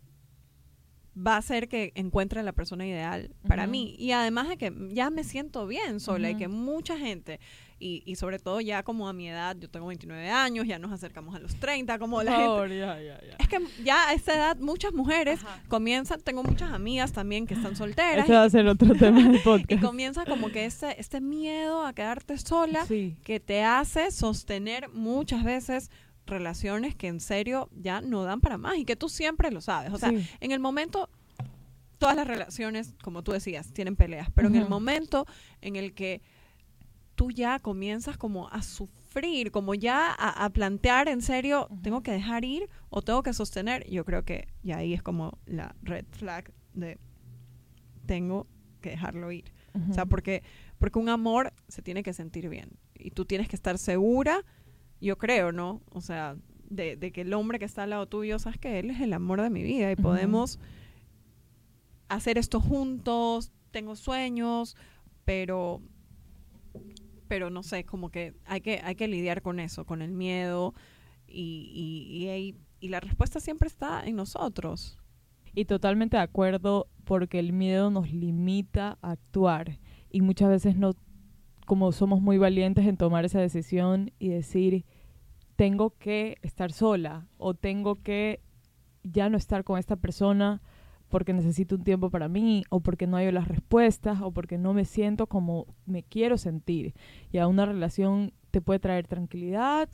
va 1.16 1.36
a 1.36 1.42
ser 1.42 1.68
que 1.68 1.92
encuentre 1.94 2.42
la 2.42 2.52
persona 2.52 2.86
ideal 2.86 3.30
para 3.46 3.66
mí. 3.66 3.94
Y 3.98 4.12
además 4.12 4.48
de 4.48 4.56
que 4.56 4.72
ya 4.90 5.10
me 5.10 5.24
siento 5.24 5.66
bien 5.66 6.00
sola 6.00 6.30
y 6.30 6.36
que 6.36 6.48
mucha 6.48 6.98
gente, 6.98 7.40
y, 7.78 8.02
y, 8.06 8.16
sobre 8.16 8.38
todo 8.38 8.60
ya 8.60 8.82
como 8.82 9.08
a 9.08 9.12
mi 9.12 9.28
edad, 9.28 9.56
yo 9.58 9.68
tengo 9.68 9.86
29 9.86 10.30
años, 10.30 10.66
ya 10.66 10.78
nos 10.78 10.92
acercamos 10.92 11.34
a 11.34 11.38
los 11.38 11.56
30, 11.56 11.98
como 11.98 12.22
la 12.22 12.36
gente... 12.36 13.36
Es 13.38 13.48
que 13.48 13.60
ya 13.84 14.08
a 14.08 14.14
esa 14.14 14.34
edad 14.34 14.56
muchas 14.56 14.92
mujeres 14.92 15.40
comienzan, 15.68 16.20
tengo 16.20 16.42
muchas 16.42 16.72
amigas 16.72 17.12
también 17.12 17.46
que 17.46 17.54
están 17.54 17.76
solteras. 17.76 18.30
Va 18.30 18.44
a 18.44 18.50
ser 18.50 18.66
otro 18.68 18.94
tema 18.98 19.22
del 19.22 19.40
podcast. 19.40 19.70
Y 19.70 19.78
comienza 19.78 20.24
como 20.24 20.50
que 20.50 20.64
este, 20.64 20.98
este 21.00 21.20
miedo 21.20 21.84
a 21.84 21.92
quedarte 21.92 22.38
sola 22.38 22.86
que 22.88 23.40
te 23.44 23.62
hace 23.62 24.10
sostener 24.10 24.88
muchas 24.90 25.44
veces 25.44 25.90
relaciones 26.26 26.94
que 26.94 27.08
en 27.08 27.20
serio 27.20 27.68
ya 27.74 28.00
no 28.00 28.24
dan 28.24 28.40
para 28.40 28.58
más 28.58 28.78
y 28.78 28.84
que 28.84 28.96
tú 28.96 29.08
siempre 29.08 29.50
lo 29.50 29.60
sabes. 29.60 29.92
O 29.92 29.98
sea, 29.98 30.12
en 30.40 30.52
el 30.52 30.60
momento, 30.60 31.10
todas 31.98 32.16
las 32.16 32.26
relaciones, 32.26 32.94
como 33.02 33.22
tú 33.22 33.32
decías, 33.32 33.72
tienen 33.72 33.96
peleas, 33.96 34.28
pero 34.34 34.48
en 34.48 34.56
el 34.56 34.68
momento 34.68 35.26
en 35.60 35.76
el 35.76 35.94
que 35.94 36.22
tú 37.14 37.30
ya 37.30 37.58
comienzas 37.58 38.16
como 38.16 38.48
a 38.48 38.62
sufrir, 38.62 39.50
como 39.50 39.74
ya 39.74 40.12
a, 40.12 40.50
plantear 40.50 41.08
en 41.08 41.22
serio, 41.22 41.68
¿tengo 41.82 42.02
que 42.02 42.12
dejar 42.12 42.44
ir 42.44 42.68
o 42.90 43.02
tengo 43.02 43.22
que 43.22 43.32
sostener? 43.32 43.88
Yo 43.88 44.04
creo 44.04 44.24
que 44.24 44.48
y 44.62 44.72
ahí 44.72 44.94
es 44.94 45.02
como 45.02 45.38
la 45.46 45.74
red 45.82 46.04
flag 46.10 46.52
de 46.72 46.98
tengo 48.06 48.46
que 48.80 48.90
dejarlo 48.90 49.32
ir. 49.32 49.52
O 49.90 49.92
sea, 49.92 50.06
porque, 50.06 50.44
porque 50.78 51.00
un 51.00 51.08
amor 51.08 51.52
se 51.66 51.82
tiene 51.82 52.04
que 52.04 52.12
sentir 52.12 52.48
bien 52.48 52.70
y 52.94 53.10
tú 53.10 53.24
tienes 53.24 53.48
que 53.48 53.56
estar 53.56 53.76
segura, 53.76 54.44
yo 55.00 55.18
creo, 55.18 55.52
¿no? 55.52 55.82
O 55.90 56.00
sea, 56.00 56.36
de, 56.70 57.12
que 57.12 57.20
el 57.22 57.32
hombre 57.34 57.58
que 57.58 57.64
está 57.64 57.84
al 57.84 57.90
lado 57.90 58.06
tuyo, 58.06 58.38
sabes 58.38 58.58
que 58.58 58.78
él 58.78 58.90
es 58.90 59.00
el 59.00 59.12
amor 59.12 59.40
de 59.40 59.50
mi 59.50 59.62
vida 59.62 59.90
y 59.90 59.96
podemos 59.96 60.58
hacer 62.08 62.38
esto 62.38 62.60
juntos, 62.60 63.52
tengo 63.70 63.96
sueños, 63.96 64.76
pero 65.24 65.80
pero 67.28 67.50
no 67.50 67.62
sé, 67.62 67.84
como 67.84 68.10
que 68.10 68.34
hay 68.44 68.60
que, 68.60 68.80
hay 68.84 68.94
que 68.96 69.08
lidiar 69.08 69.40
con 69.40 69.58
eso, 69.58 69.86
con 69.86 70.02
el 70.02 70.12
miedo 70.12 70.74
y, 71.26 71.70
y, 71.74 72.56
y, 72.80 72.88
la 72.88 73.00
respuesta 73.00 73.40
siempre 73.40 73.66
está 73.66 74.04
en 74.04 74.16
nosotros. 74.16 74.98
Y 75.54 75.64
totalmente 75.64 76.16
de 76.18 76.22
acuerdo 76.22 76.86
porque 77.04 77.38
el 77.38 77.52
miedo 77.52 77.90
nos 77.90 78.12
limita 78.12 78.98
a 79.00 79.12
actuar 79.12 79.78
y 80.10 80.20
muchas 80.20 80.48
veces 80.50 80.76
no, 80.76 80.92
como 81.64 81.92
somos 81.92 82.20
muy 82.20 82.38
valientes 82.38 82.86
en 82.86 82.96
tomar 82.96 83.24
esa 83.24 83.40
decisión 83.40 84.12
y 84.18 84.28
decir, 84.28 84.84
tengo 85.56 85.90
que 85.90 86.38
estar 86.42 86.72
sola 86.72 87.26
o 87.38 87.54
tengo 87.54 88.02
que 88.02 88.40
ya 89.02 89.28
no 89.28 89.36
estar 89.36 89.64
con 89.64 89.78
esta 89.78 89.96
persona 89.96 90.62
porque 91.08 91.32
necesito 91.32 91.76
un 91.76 91.84
tiempo 91.84 92.10
para 92.10 92.28
mí 92.28 92.64
o 92.70 92.80
porque 92.80 93.06
no 93.06 93.16
hay 93.16 93.30
las 93.30 93.46
respuestas 93.46 94.20
o 94.20 94.32
porque 94.32 94.58
no 94.58 94.74
me 94.74 94.84
siento 94.84 95.26
como 95.26 95.66
me 95.86 96.02
quiero 96.02 96.38
sentir. 96.38 96.94
Y 97.30 97.38
a 97.38 97.46
una 97.46 97.66
relación 97.66 98.32
te 98.50 98.60
puede 98.60 98.80
traer 98.80 99.06
tranquilidad, 99.06 99.88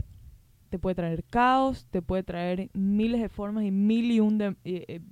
te 0.71 0.79
puede 0.79 0.95
traer 0.95 1.25
caos, 1.25 1.87
te 1.91 2.01
puede 2.01 2.23
traer 2.23 2.71
miles 2.73 3.21
de 3.21 3.29
formas 3.29 3.65
y 3.65 3.71
mil 3.71 4.11
y 4.11 4.21
un 4.21 4.57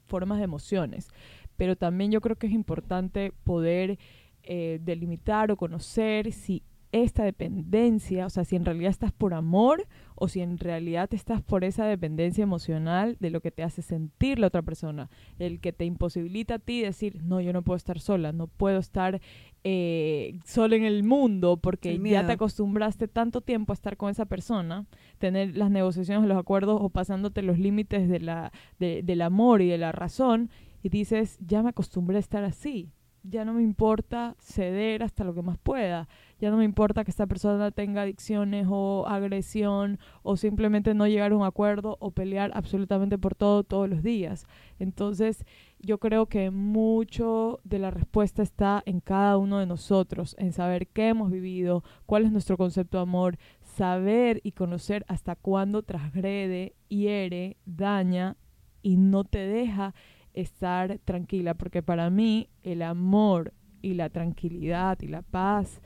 formas 0.06 0.38
de 0.38 0.44
emociones. 0.44 1.08
Pero 1.56 1.76
también 1.76 2.12
yo 2.12 2.20
creo 2.20 2.36
que 2.36 2.46
es 2.46 2.52
importante 2.52 3.32
poder 3.44 3.98
eh, 4.42 4.80
delimitar 4.82 5.50
o 5.50 5.56
conocer 5.56 6.32
si 6.32 6.62
esta 6.90 7.24
dependencia, 7.24 8.26
o 8.26 8.30
sea, 8.30 8.44
si 8.44 8.56
en 8.56 8.64
realidad 8.64 8.90
estás 8.90 9.12
por 9.12 9.34
amor 9.34 9.86
o 10.14 10.28
si 10.28 10.40
en 10.40 10.58
realidad 10.58 11.12
estás 11.12 11.42
por 11.42 11.64
esa 11.64 11.84
dependencia 11.84 12.42
emocional 12.42 13.16
de 13.20 13.30
lo 13.30 13.40
que 13.40 13.50
te 13.50 13.62
hace 13.62 13.82
sentir 13.82 14.38
la 14.38 14.46
otra 14.46 14.62
persona, 14.62 15.10
el 15.38 15.60
que 15.60 15.72
te 15.72 15.84
imposibilita 15.84 16.54
a 16.54 16.58
ti 16.58 16.80
decir, 16.80 17.22
no, 17.22 17.40
yo 17.40 17.52
no 17.52 17.62
puedo 17.62 17.76
estar 17.76 18.00
sola, 18.00 18.32
no 18.32 18.46
puedo 18.46 18.78
estar 18.78 19.20
eh, 19.64 20.38
sola 20.44 20.76
en 20.76 20.84
el 20.84 21.02
mundo 21.02 21.58
porque 21.58 21.98
ya 21.98 22.26
te 22.26 22.32
acostumbraste 22.32 23.06
tanto 23.06 23.42
tiempo 23.42 23.72
a 23.72 23.74
estar 23.74 23.96
con 23.98 24.10
esa 24.10 24.24
persona, 24.24 24.86
tener 25.18 25.56
las 25.56 25.70
negociaciones, 25.70 26.26
los 26.26 26.38
acuerdos 26.38 26.78
o 26.80 26.88
pasándote 26.88 27.42
los 27.42 27.58
límites 27.58 28.08
de 28.08 28.20
la, 28.20 28.52
del 28.78 29.20
amor 29.20 29.60
y 29.60 29.68
de 29.68 29.78
la 29.78 29.92
razón 29.92 30.50
y 30.82 30.88
dices, 30.88 31.38
ya 31.40 31.62
me 31.62 31.70
acostumbré 31.70 32.16
a 32.16 32.20
estar 32.20 32.44
así, 32.44 32.92
ya 33.22 33.44
no 33.44 33.54
me 33.54 33.62
importa 33.62 34.34
ceder 34.38 35.02
hasta 35.02 35.24
lo 35.24 35.34
que 35.34 35.42
más 35.42 35.58
pueda 35.58 36.08
ya 36.40 36.50
no 36.50 36.56
me 36.56 36.64
importa 36.64 37.04
que 37.04 37.10
esta 37.10 37.26
persona 37.26 37.70
tenga 37.72 38.02
adicciones 38.02 38.66
o 38.70 39.06
agresión 39.08 39.98
o 40.22 40.36
simplemente 40.36 40.94
no 40.94 41.08
llegar 41.08 41.32
a 41.32 41.36
un 41.36 41.44
acuerdo 41.44 41.96
o 42.00 42.12
pelear 42.12 42.52
absolutamente 42.54 43.18
por 43.18 43.34
todo 43.34 43.64
todos 43.64 43.88
los 43.88 44.02
días. 44.02 44.46
Entonces, 44.78 45.44
yo 45.80 45.98
creo 45.98 46.26
que 46.26 46.50
mucho 46.50 47.60
de 47.64 47.80
la 47.80 47.90
respuesta 47.90 48.42
está 48.42 48.82
en 48.86 49.00
cada 49.00 49.36
uno 49.36 49.58
de 49.58 49.66
nosotros, 49.66 50.36
en 50.38 50.52
saber 50.52 50.86
qué 50.86 51.08
hemos 51.08 51.30
vivido, 51.30 51.82
cuál 52.06 52.24
es 52.24 52.30
nuestro 52.32 52.56
concepto 52.56 52.98
de 52.98 53.02
amor, 53.02 53.38
saber 53.60 54.40
y 54.44 54.52
conocer 54.52 55.04
hasta 55.08 55.34
cuándo 55.34 55.82
transgrede, 55.82 56.76
hiere, 56.88 57.56
daña 57.66 58.36
y 58.80 58.96
no 58.96 59.24
te 59.24 59.38
deja 59.38 59.94
estar 60.40 60.98
tranquila, 61.04 61.54
porque 61.54 61.82
para 61.82 62.10
mí 62.10 62.48
el 62.62 62.82
amor 62.82 63.52
y 63.82 63.94
la 63.94 64.08
tranquilidad 64.08 64.98
y 65.00 65.08
la 65.08 65.22
paz 65.22 65.80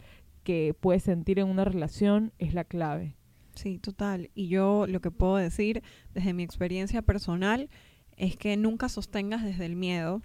que 0.45 0.75
puedes 0.79 1.05
sentir 1.05 1.38
en 1.38 1.49
una 1.49 1.65
relación 1.65 2.33
es 2.38 2.55
la 2.55 2.65
clave. 2.65 3.17
Sí, 3.55 3.79
total. 3.79 4.31
Y 4.35 4.49
yo 4.49 4.87
lo 4.88 5.01
que 5.01 5.11
puedo 5.11 5.37
decir 5.37 5.83
desde 6.15 6.33
mi 6.33 6.43
experiencia 6.43 7.03
personal 7.03 7.69
es 8.17 8.37
que 8.37 8.57
nunca 8.57 8.88
sostengas 8.88 9.45
desde 9.45 9.67
el 9.67 9.77
miedo, 9.77 10.23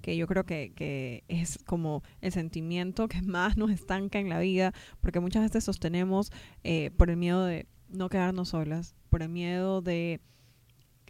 que 0.00 0.16
yo 0.16 0.26
creo 0.26 0.44
que, 0.44 0.72
que, 0.74 1.24
es 1.28 1.58
como 1.64 2.02
el 2.20 2.32
sentimiento 2.32 3.08
que 3.08 3.22
más 3.22 3.56
nos 3.56 3.70
estanca 3.70 4.18
en 4.18 4.28
la 4.28 4.40
vida, 4.40 4.72
porque 5.00 5.20
muchas 5.20 5.42
veces 5.42 5.64
sostenemos 5.64 6.32
eh, 6.64 6.90
por 6.96 7.10
el 7.10 7.16
miedo 7.16 7.44
de 7.44 7.66
no 7.88 8.08
quedarnos 8.08 8.50
solas, 8.50 8.96
por 9.10 9.22
el 9.22 9.28
miedo 9.28 9.82
de 9.82 10.20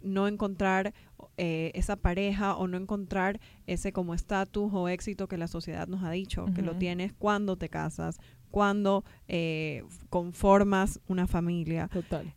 no 0.03 0.29
encontrar 0.29 0.95
eh, 1.37 1.71
esa 1.75 1.97
pareja 1.97 2.57
o 2.57 2.67
no 2.67 2.77
encontrar 2.77 3.41
ese 3.67 3.93
como 3.93 4.15
estatus 4.15 4.73
o 4.73 4.89
éxito 4.89 5.29
que 5.29 5.39
la 5.39 5.49
sociedad 5.49 5.89
nos 5.89 6.03
ha 6.05 6.11
dicho, 6.11 6.47
que 6.55 6.63
lo 6.63 6.77
tienes 6.77 7.13
cuando 7.13 7.57
te 7.57 7.69
casas, 7.69 8.19
cuando 8.51 9.05
eh, 9.29 9.85
conformas 10.11 11.01
una 11.09 11.27
familia. 11.27 11.89
Total. 11.89 12.35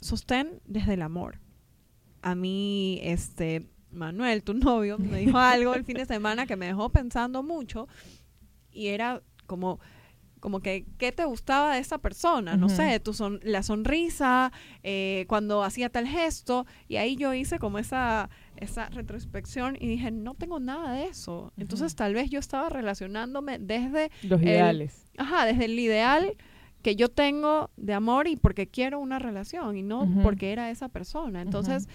Sostén 0.00 0.60
desde 0.66 0.94
el 0.94 1.02
amor. 1.02 1.40
A 2.22 2.34
mí, 2.34 3.00
este, 3.02 3.68
Manuel, 3.90 4.42
tu 4.42 4.54
novio, 4.54 4.98
me 4.98 5.18
dijo 5.18 5.38
algo 5.38 5.74
el 5.74 5.84
fin 5.84 5.96
de 5.96 6.06
semana 6.06 6.46
que 6.46 6.56
me 6.56 6.66
dejó 6.66 6.90
pensando 6.90 7.42
mucho 7.42 7.88
y 8.72 8.88
era 8.88 9.22
como 9.46 9.80
como 10.40 10.60
que 10.60 10.86
qué 10.98 11.12
te 11.12 11.24
gustaba 11.24 11.74
de 11.74 11.80
esa 11.80 11.98
persona, 11.98 12.56
no 12.56 12.68
sé, 12.68 13.00
tu 13.00 13.12
son, 13.12 13.40
la 13.42 13.62
sonrisa, 13.62 14.52
eh, 14.82 15.24
cuando 15.28 15.62
hacía 15.62 15.88
tal 15.88 16.06
gesto, 16.06 16.66
y 16.88 16.96
ahí 16.96 17.16
yo 17.16 17.34
hice 17.34 17.58
como 17.58 17.78
esa, 17.78 18.30
esa 18.56 18.88
retrospección 18.88 19.76
y 19.78 19.86
dije, 19.86 20.10
no 20.10 20.34
tengo 20.34 20.60
nada 20.60 20.92
de 20.92 21.04
eso. 21.04 21.52
Entonces 21.56 21.94
tal 21.94 22.14
vez 22.14 22.30
yo 22.30 22.38
estaba 22.38 22.68
relacionándome 22.68 23.58
desde... 23.58 24.10
Los 24.22 24.42
ideales. 24.42 25.06
Ajá, 25.16 25.46
desde 25.46 25.66
el 25.66 25.78
ideal 25.78 26.36
que 26.82 26.96
yo 26.96 27.08
tengo 27.08 27.70
de 27.76 27.94
amor 27.94 28.28
y 28.28 28.36
porque 28.36 28.68
quiero 28.68 29.00
una 29.00 29.18
relación 29.18 29.76
y 29.76 29.82
no 29.82 30.08
porque 30.22 30.52
era 30.52 30.70
esa 30.70 30.88
persona. 30.88 31.42
Entonces 31.42 31.88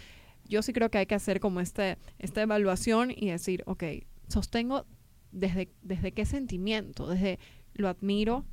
yo 0.45 0.62
sí 0.62 0.73
creo 0.73 0.89
que 0.89 0.97
hay 0.97 1.06
que 1.06 1.15
hacer 1.15 1.39
como 1.39 1.62
este, 1.62 1.97
esta 2.19 2.41
evaluación 2.41 3.12
y 3.15 3.29
decir, 3.29 3.63
ok, 3.65 3.84
sostengo 4.27 4.86
desde, 5.32 5.69
desde 5.82 6.12
qué 6.12 6.25
sentimiento, 6.25 7.08
desde 7.08 7.39
lo 7.73 7.89
admiro, 7.89 8.45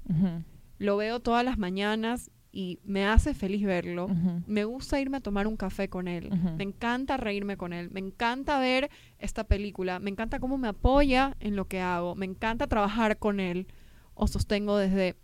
lo 0.78 0.96
veo 0.96 1.20
todas 1.20 1.44
las 1.44 1.58
mañanas 1.58 2.30
y 2.52 2.80
me 2.82 3.06
hace 3.06 3.32
feliz 3.34 3.64
verlo. 3.64 4.08
Me 4.46 4.64
gusta 4.64 5.00
irme 5.00 5.18
a 5.18 5.20
tomar 5.20 5.46
un 5.46 5.56
café 5.56 5.88
con 5.88 6.08
él. 6.08 6.30
Me 6.56 6.64
encanta 6.64 7.16
reírme 7.16 7.56
con 7.56 7.72
él. 7.72 7.90
Me 7.90 8.00
encanta 8.00 8.58
ver 8.58 8.90
esta 9.18 9.44
película. 9.44 10.00
Me 10.00 10.10
encanta 10.10 10.40
cómo 10.40 10.58
me 10.58 10.68
apoya 10.68 11.36
en 11.40 11.54
lo 11.54 11.66
que 11.66 11.80
hago. 11.80 12.14
Me 12.16 12.26
encanta 12.26 12.66
trabajar 12.66 13.18
con 13.18 13.40
él. 13.40 13.68
O 14.14 14.26
sostengo 14.26 14.76
desde, 14.76 15.16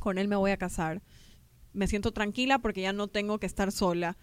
con 0.00 0.18
él 0.18 0.26
me 0.28 0.36
voy 0.36 0.50
a 0.50 0.56
casar. 0.56 1.02
Me 1.72 1.86
siento 1.86 2.12
tranquila 2.12 2.58
porque 2.58 2.80
ya 2.80 2.92
no 2.92 3.06
tengo 3.06 3.38
que 3.38 3.46
estar 3.46 3.70
sola. 3.70 4.16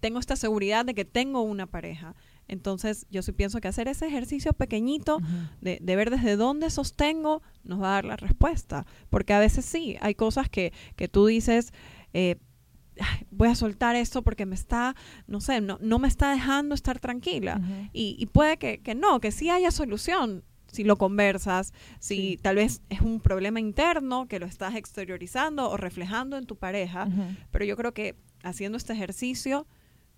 Tengo 0.00 0.20
esta 0.20 0.36
seguridad 0.36 0.84
de 0.84 0.94
que 0.94 1.04
tengo 1.04 1.42
una 1.42 1.66
pareja. 1.66 2.14
Entonces, 2.48 3.06
yo 3.10 3.22
sí 3.22 3.32
pienso 3.32 3.60
que 3.60 3.68
hacer 3.68 3.88
ese 3.88 4.06
ejercicio 4.06 4.52
pequeñito 4.52 5.18
de, 5.60 5.78
ver 5.80 6.10
desde 6.10 6.36
dónde 6.36 6.70
sostengo 6.70 7.42
nos 7.64 7.80
va 7.80 7.90
a 7.90 7.94
dar 7.94 8.04
la 8.04 8.16
respuesta. 8.16 8.86
Porque 9.10 9.32
a 9.32 9.38
veces 9.38 9.64
sí, 9.64 9.96
hay 10.00 10.14
cosas 10.14 10.48
que, 10.48 10.72
que 10.94 11.08
tú 11.08 11.26
dices, 11.26 11.72
eh, 12.12 12.36
voy 13.30 13.48
a 13.48 13.54
soltar 13.54 13.96
esto 13.96 14.22
porque 14.22 14.46
me 14.46 14.54
está, 14.54 14.94
no 15.26 15.40
sé, 15.40 15.60
no, 15.60 15.78
no 15.80 15.98
me 15.98 16.08
está 16.08 16.30
dejando 16.30 16.74
estar 16.74 16.98
tranquila. 17.00 17.60
y, 17.92 18.26
puede 18.26 18.58
que, 18.58 18.78
que, 18.78 18.94
no, 18.94 19.20
que 19.20 19.32
sí 19.32 19.50
haya 19.50 19.70
solución 19.70 20.44
si 20.76 20.84
lo 20.84 20.96
conversas, 20.96 21.72
si 22.00 22.38
tal 22.42 22.56
vez 22.56 22.82
es 22.90 23.00
un 23.00 23.20
problema 23.20 23.60
interno 23.60 24.28
que 24.28 24.38
lo 24.38 24.46
estás 24.46 24.74
exteriorizando 24.74 25.70
o 25.70 25.76
reflejando 25.76 26.36
en 26.36 26.44
tu 26.44 26.56
pareja. 26.56 27.08
Pero 27.50 27.64
yo 27.64 27.76
creo 27.76 27.94
que 27.94 28.14
haciendo 28.42 28.76
este 28.76 28.92
ejercicio 28.92 29.66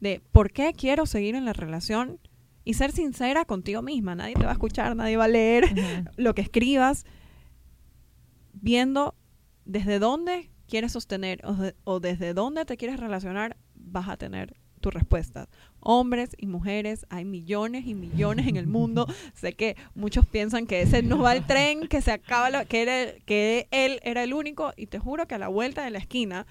de 0.00 0.20
por 0.32 0.52
qué 0.52 0.72
quiero 0.72 1.06
seguir 1.06 1.34
en 1.34 1.44
la 1.44 1.52
relación 1.52 2.18
y 2.64 2.74
ser 2.74 2.92
sincera 2.92 3.44
contigo 3.44 3.82
misma. 3.82 4.14
Nadie 4.14 4.34
te 4.34 4.44
va 4.44 4.50
a 4.50 4.52
escuchar, 4.52 4.94
nadie 4.94 5.16
va 5.16 5.24
a 5.24 5.28
leer 5.28 5.64
lo 6.16 6.34
que 6.34 6.42
escribas, 6.42 7.06
viendo 8.52 9.14
desde 9.64 9.98
dónde 9.98 10.50
quieres 10.66 10.92
sostener 10.92 11.40
o, 11.84 12.00
desde 12.00 12.34
dónde 12.34 12.64
te 12.64 12.76
quieres 12.76 13.00
relacionar, 13.00 13.56
vas 13.74 14.08
a 14.08 14.16
tener 14.16 14.54
tu 14.80 14.90
respuesta. 14.90 15.48
Hombres 15.80 16.30
y 16.38 16.46
mujeres, 16.46 17.06
hay 17.08 17.24
millones 17.24 17.87
y 17.87 17.94
millones 17.94 18.46
en 18.46 18.56
el 18.56 18.66
mundo. 18.66 19.06
sé 19.34 19.54
que 19.54 19.76
muchos 19.94 20.26
piensan 20.26 20.66
que 20.66 20.82
ese 20.82 21.02
no 21.02 21.18
va 21.18 21.34
el 21.34 21.46
tren, 21.46 21.88
que 21.88 22.02
se 22.02 22.12
acaba, 22.12 22.64
que, 22.64 23.22
que 23.24 23.66
él 23.70 23.98
era 24.04 24.22
el 24.22 24.34
único, 24.34 24.72
y 24.76 24.87
te 24.87 24.98
juro 24.98 25.26
que 25.26 25.34
a 25.34 25.38
la 25.38 25.48
vuelta 25.48 25.82
de 25.82 25.90
la 25.90 25.98
esquina, 25.98 26.46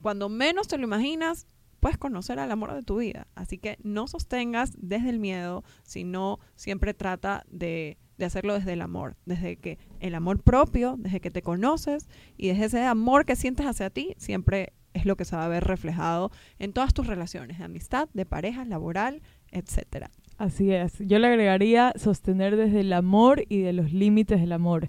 cuando 0.00 0.28
menos 0.28 0.66
te 0.66 0.78
lo 0.78 0.84
imaginas, 0.84 1.46
puedes 1.80 1.98
conocer 1.98 2.38
al 2.38 2.50
amor 2.50 2.74
de 2.74 2.82
tu 2.82 2.98
vida. 2.98 3.26
Así 3.34 3.58
que 3.58 3.78
no 3.82 4.06
sostengas 4.06 4.72
desde 4.78 5.10
el 5.10 5.18
miedo, 5.18 5.64
sino 5.82 6.38
siempre 6.56 6.94
trata 6.94 7.44
de, 7.50 7.98
de 8.18 8.24
hacerlo 8.24 8.54
desde 8.54 8.72
el 8.72 8.82
amor, 8.82 9.16
desde 9.26 9.56
que 9.56 9.78
el 10.00 10.14
amor 10.14 10.42
propio, 10.42 10.96
desde 10.98 11.20
que 11.20 11.30
te 11.30 11.42
conoces 11.42 12.08
y 12.36 12.48
desde 12.48 12.64
ese 12.66 12.84
amor 12.84 13.24
que 13.24 13.36
sientes 13.36 13.66
hacia 13.66 13.90
ti, 13.90 14.14
siempre 14.18 14.72
es 14.94 15.06
lo 15.06 15.16
que 15.16 15.24
se 15.24 15.36
va 15.36 15.44
a 15.44 15.48
ver 15.48 15.64
reflejado 15.64 16.30
en 16.58 16.72
todas 16.72 16.92
tus 16.92 17.06
relaciones 17.06 17.58
de 17.58 17.64
amistad, 17.64 18.08
de 18.14 18.26
pareja, 18.26 18.64
laboral, 18.64 19.22
etcétera. 19.50 20.10
Así 20.36 20.72
es. 20.72 20.98
Yo 21.00 21.18
le 21.18 21.26
agregaría 21.26 21.92
sostener 21.96 22.56
desde 22.56 22.80
el 22.80 22.92
amor 22.92 23.44
y 23.48 23.58
de 23.58 23.72
los 23.72 23.92
límites 23.92 24.40
del 24.40 24.52
amor. 24.52 24.86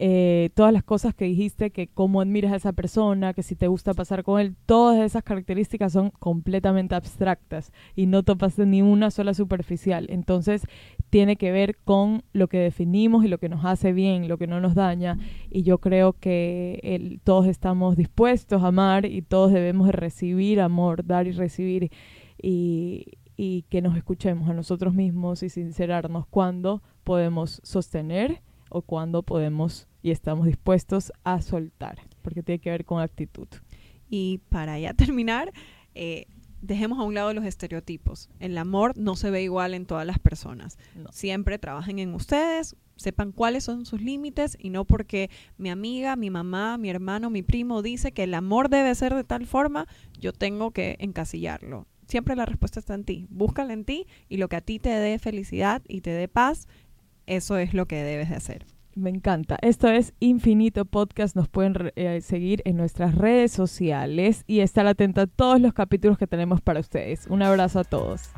Eh, 0.00 0.50
todas 0.54 0.72
las 0.72 0.84
cosas 0.84 1.12
que 1.12 1.24
dijiste, 1.24 1.70
que 1.70 1.88
cómo 1.88 2.20
admiras 2.20 2.52
a 2.52 2.56
esa 2.56 2.72
persona, 2.72 3.34
que 3.34 3.42
si 3.42 3.56
te 3.56 3.66
gusta 3.66 3.94
pasar 3.94 4.22
con 4.22 4.40
él, 4.40 4.54
todas 4.64 5.04
esas 5.04 5.24
características 5.24 5.92
son 5.92 6.10
completamente 6.10 6.94
abstractas 6.94 7.72
y 7.96 8.06
no 8.06 8.22
topaste 8.22 8.64
ni 8.64 8.80
una 8.80 9.10
sola 9.10 9.34
superficial. 9.34 10.06
Entonces 10.08 10.62
tiene 11.10 11.34
que 11.34 11.50
ver 11.50 11.76
con 11.84 12.22
lo 12.32 12.46
que 12.46 12.58
definimos 12.58 13.24
y 13.24 13.28
lo 13.28 13.38
que 13.38 13.48
nos 13.48 13.64
hace 13.64 13.92
bien, 13.92 14.28
lo 14.28 14.38
que 14.38 14.46
no 14.46 14.60
nos 14.60 14.76
daña. 14.76 15.18
Y 15.50 15.64
yo 15.64 15.78
creo 15.78 16.12
que 16.12 17.18
todos 17.24 17.46
estamos 17.46 17.96
dispuestos 17.96 18.62
a 18.62 18.68
amar 18.68 19.04
y 19.04 19.22
todos 19.22 19.52
debemos 19.52 19.88
recibir 19.88 20.60
amor, 20.60 21.04
dar 21.04 21.26
y 21.26 21.32
recibir. 21.32 21.90
Y 22.40 23.62
que 23.68 23.82
nos 23.82 23.96
escuchemos 23.96 24.48
a 24.48 24.52
nosotros 24.52 24.94
mismos 24.94 25.42
y 25.42 25.48
sincerarnos 25.48 26.26
cuando 26.26 26.82
podemos 27.02 27.60
sostener 27.64 28.42
o 28.70 28.82
cuando 28.82 29.22
podemos 29.22 29.87
y 30.02 30.10
estamos 30.10 30.46
dispuestos 30.46 31.12
a 31.24 31.42
soltar, 31.42 31.98
porque 32.22 32.42
tiene 32.42 32.60
que 32.60 32.70
ver 32.70 32.84
con 32.84 33.00
actitud. 33.00 33.48
Y 34.08 34.40
para 34.48 34.78
ya 34.78 34.94
terminar, 34.94 35.52
eh, 35.94 36.26
dejemos 36.62 36.98
a 36.98 37.02
un 37.02 37.14
lado 37.14 37.32
los 37.34 37.44
estereotipos. 37.44 38.30
El 38.40 38.56
amor 38.58 38.96
no 38.96 39.16
se 39.16 39.30
ve 39.30 39.42
igual 39.42 39.74
en 39.74 39.86
todas 39.86 40.06
las 40.06 40.18
personas. 40.18 40.78
Siempre 41.10 41.58
trabajen 41.58 41.98
en 41.98 42.14
ustedes, 42.14 42.76
sepan 42.96 43.32
cuáles 43.32 43.64
son 43.64 43.86
sus 43.86 44.00
límites 44.00 44.56
y 44.60 44.70
no 44.70 44.84
porque 44.84 45.30
mi 45.56 45.70
amiga, 45.70 46.16
mi 46.16 46.30
mamá, 46.30 46.78
mi 46.78 46.90
hermano, 46.90 47.30
mi 47.30 47.42
primo 47.42 47.82
dice 47.82 48.12
que 48.12 48.24
el 48.24 48.34
amor 48.34 48.68
debe 48.68 48.94
ser 48.94 49.14
de 49.14 49.24
tal 49.24 49.46
forma, 49.46 49.86
yo 50.18 50.32
tengo 50.32 50.72
que 50.72 50.96
encasillarlo. 50.98 51.86
Siempre 52.08 52.36
la 52.36 52.46
respuesta 52.46 52.80
está 52.80 52.94
en 52.94 53.04
ti. 53.04 53.26
Búscala 53.28 53.72
en 53.72 53.84
ti 53.84 54.06
y 54.28 54.38
lo 54.38 54.48
que 54.48 54.56
a 54.56 54.60
ti 54.62 54.78
te 54.78 54.88
dé 54.88 55.18
felicidad 55.18 55.82
y 55.86 56.00
te 56.00 56.10
dé 56.10 56.26
paz, 56.26 56.66
eso 57.26 57.58
es 57.58 57.74
lo 57.74 57.86
que 57.86 58.02
debes 58.02 58.30
de 58.30 58.36
hacer. 58.36 58.66
Me 58.98 59.10
encanta. 59.10 59.58
Esto 59.62 59.88
es 59.88 60.12
Infinito 60.18 60.84
Podcast. 60.84 61.36
Nos 61.36 61.48
pueden 61.48 61.92
eh, 61.94 62.20
seguir 62.20 62.62
en 62.64 62.76
nuestras 62.76 63.14
redes 63.14 63.52
sociales 63.52 64.42
y 64.48 64.58
estar 64.60 64.88
atento 64.88 65.20
a 65.20 65.26
todos 65.28 65.60
los 65.60 65.72
capítulos 65.72 66.18
que 66.18 66.26
tenemos 66.26 66.60
para 66.60 66.80
ustedes. 66.80 67.28
Un 67.28 67.42
abrazo 67.42 67.78
a 67.78 67.84
todos. 67.84 68.30